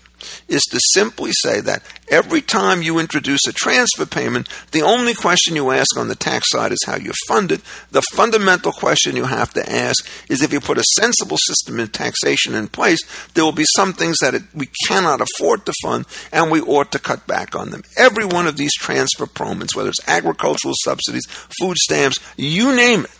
is 0.48 0.62
to 0.70 0.80
simply 0.92 1.32
say 1.32 1.60
that 1.60 1.82
every 2.08 2.40
time 2.40 2.82
you 2.82 2.98
introduce 2.98 3.46
a 3.46 3.52
transfer 3.52 4.06
payment, 4.06 4.48
the 4.72 4.82
only 4.82 5.14
question 5.14 5.56
you 5.56 5.70
ask 5.70 5.96
on 5.96 6.08
the 6.08 6.14
tax 6.14 6.50
side 6.50 6.72
is 6.72 6.84
how 6.86 6.96
you 6.96 7.12
fund 7.26 7.52
it. 7.52 7.60
The 7.90 8.02
fundamental 8.12 8.72
question 8.72 9.16
you 9.16 9.24
have 9.24 9.52
to 9.54 9.72
ask 9.72 10.06
is 10.28 10.42
if 10.42 10.52
you 10.52 10.60
put 10.60 10.78
a 10.78 10.84
sensible 10.96 11.38
system 11.38 11.80
in 11.80 11.88
taxation 11.88 12.54
in 12.54 12.68
place, 12.68 13.00
there 13.34 13.44
will 13.44 13.52
be 13.52 13.66
some 13.76 13.92
things 13.92 14.18
that 14.18 14.34
it, 14.34 14.42
we 14.54 14.68
cannot 14.86 15.20
afford 15.20 15.66
to 15.66 15.72
fund 15.82 16.06
and 16.32 16.50
we 16.50 16.60
ought 16.60 16.92
to 16.92 16.98
cut 16.98 17.26
back 17.26 17.54
on 17.54 17.70
them. 17.70 17.82
Every 17.96 18.24
one 18.24 18.46
of 18.46 18.56
these 18.56 18.74
transfer 18.74 19.26
payments, 19.26 19.74
whether 19.74 19.88
it's 19.88 20.08
agricultural 20.08 20.74
subsidies, 20.82 21.26
food 21.60 21.76
stamps, 21.76 22.18
you 22.36 22.74
name 22.74 23.04
it, 23.04 23.10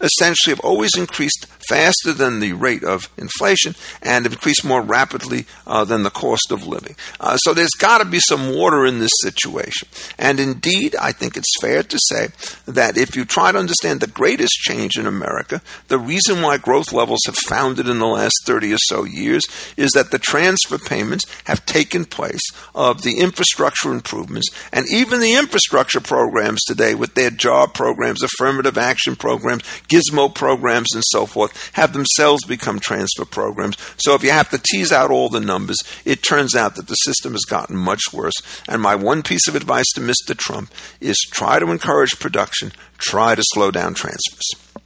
essentially 0.00 0.52
have 0.52 0.60
always 0.60 0.96
increased 0.96 1.46
faster 1.68 2.12
than 2.12 2.40
the 2.40 2.52
rate 2.52 2.84
of 2.84 3.08
inflation 3.16 3.74
and 4.02 4.24
have 4.24 4.32
increased 4.32 4.64
more 4.64 4.82
rapidly 4.82 5.46
uh, 5.66 5.84
than 5.84 6.02
the 6.02 6.10
cost 6.10 6.50
of 6.50 6.66
living. 6.66 6.96
Uh, 7.20 7.36
so 7.38 7.54
there's 7.54 7.70
got 7.70 7.98
to 7.98 8.04
be 8.04 8.20
some 8.20 8.54
water 8.54 8.84
in 8.84 8.98
this 8.98 9.12
situation. 9.22 9.88
And 10.18 10.40
indeed, 10.40 10.96
I 10.96 11.12
think 11.12 11.36
it's 11.36 11.60
fair 11.60 11.82
to 11.82 11.98
say 12.08 12.28
that 12.66 12.96
if 12.96 13.16
you 13.16 13.24
try 13.24 13.52
to 13.52 13.58
understand 13.58 14.00
the 14.00 14.06
greatest 14.06 14.52
change 14.54 14.98
in 14.98 15.06
America, 15.06 15.62
the 15.88 15.98
reason 15.98 16.42
why 16.42 16.58
growth 16.58 16.92
levels 16.92 17.20
have 17.26 17.36
founded 17.36 17.88
in 17.88 17.98
the 17.98 18.06
last 18.06 18.34
30 18.44 18.72
or 18.72 18.78
so 18.78 19.04
years 19.04 19.44
is 19.76 19.92
that 19.92 20.10
the 20.10 20.18
transfer 20.18 20.78
payments 20.78 21.24
have 21.44 21.64
taken 21.66 22.04
place 22.04 22.42
of 22.74 23.02
the 23.02 23.18
infrastructure 23.18 23.92
improvements 23.92 24.48
and 24.72 24.86
even 24.90 25.20
the 25.20 25.34
infrastructure 25.34 26.00
programs 26.00 26.60
today 26.64 26.94
with 26.94 27.14
their 27.14 27.30
job 27.30 27.74
programs, 27.74 28.22
affirmative 28.22 28.78
action 28.78 29.16
programs, 29.16 29.62
gizmo 29.88 30.32
programs, 30.34 30.94
and 30.94 31.02
so 31.08 31.26
forth 31.26 31.70
have 31.74 31.92
themselves 31.92 32.44
become 32.44 32.80
transfer 32.80 33.24
programs. 33.24 33.76
So 33.98 34.14
if 34.14 34.22
you 34.22 34.30
have 34.30 34.50
to 34.50 34.58
tease 34.58 34.92
out 34.92 35.10
all 35.10 35.28
the 35.28 35.40
numbers, 35.40 35.78
it 36.04 36.22
turns 36.22 36.54
out 36.54 36.76
that 36.76 36.88
the 36.88 36.94
system 36.94 37.32
has 37.32 37.44
gotten 37.44 37.76
much 37.76 38.12
worse. 38.12 38.34
And 38.68 38.82
my 38.82 38.94
one 38.94 39.22
piece 39.22 39.48
of 39.48 39.56
advice 39.56 39.90
to 39.94 40.00
Mr. 40.00 40.36
Trump 40.36 40.72
is 41.00 41.16
try 41.30 41.58
to 41.58 41.70
encourage 41.70 42.18
production, 42.18 42.72
try 42.98 43.34
to 43.34 43.42
slow 43.44 43.70
down 43.70 43.94
transfers. 43.94 44.81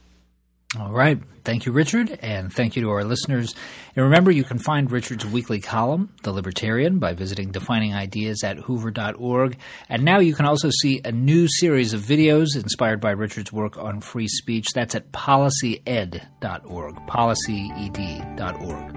All 0.75 0.91
right. 0.91 1.17
Thank 1.45 1.65
you, 1.65 1.71
Richard, 1.71 2.19
and 2.21 2.51
thank 2.51 2.75
you 2.75 2.81
to 2.81 2.89
our 2.89 3.05
listeners. 3.05 3.55
And 3.95 4.03
remember, 4.03 4.31
you 4.31 4.43
can 4.43 4.59
find 4.59 4.91
Richard's 4.91 5.25
weekly 5.25 5.61
column, 5.61 6.13
The 6.23 6.33
Libertarian, 6.33 6.99
by 6.99 7.13
visiting 7.13 7.51
defining 7.51 7.93
ideas 7.95 8.43
at 8.43 8.57
hoover.org. 8.57 9.57
And 9.87 10.03
now 10.03 10.19
you 10.19 10.35
can 10.35 10.45
also 10.45 10.69
see 10.69 10.99
a 11.05 11.11
new 11.13 11.47
series 11.47 11.93
of 11.93 12.01
videos 12.01 12.57
inspired 12.57 12.99
by 12.99 13.11
Richard's 13.11 13.53
work 13.53 13.77
on 13.77 14.01
free 14.01 14.27
speech. 14.27 14.67
That's 14.75 14.93
at 14.93 15.13
policyed.org, 15.13 16.95
policyed.org. 17.07 18.93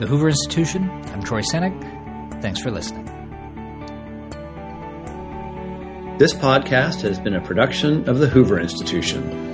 The 0.00 0.06
Hoover 0.06 0.28
Institution, 0.28 0.88
I'm 0.88 1.22
Troy 1.22 1.42
Senik. 1.42 2.40
Thanks 2.40 2.60
for 2.60 2.70
listening. 2.70 3.04
This 6.16 6.32
podcast 6.32 7.02
has 7.02 7.20
been 7.20 7.34
a 7.34 7.42
production 7.42 8.08
of 8.08 8.20
the 8.20 8.28
Hoover 8.28 8.58
Institution. 8.58 9.53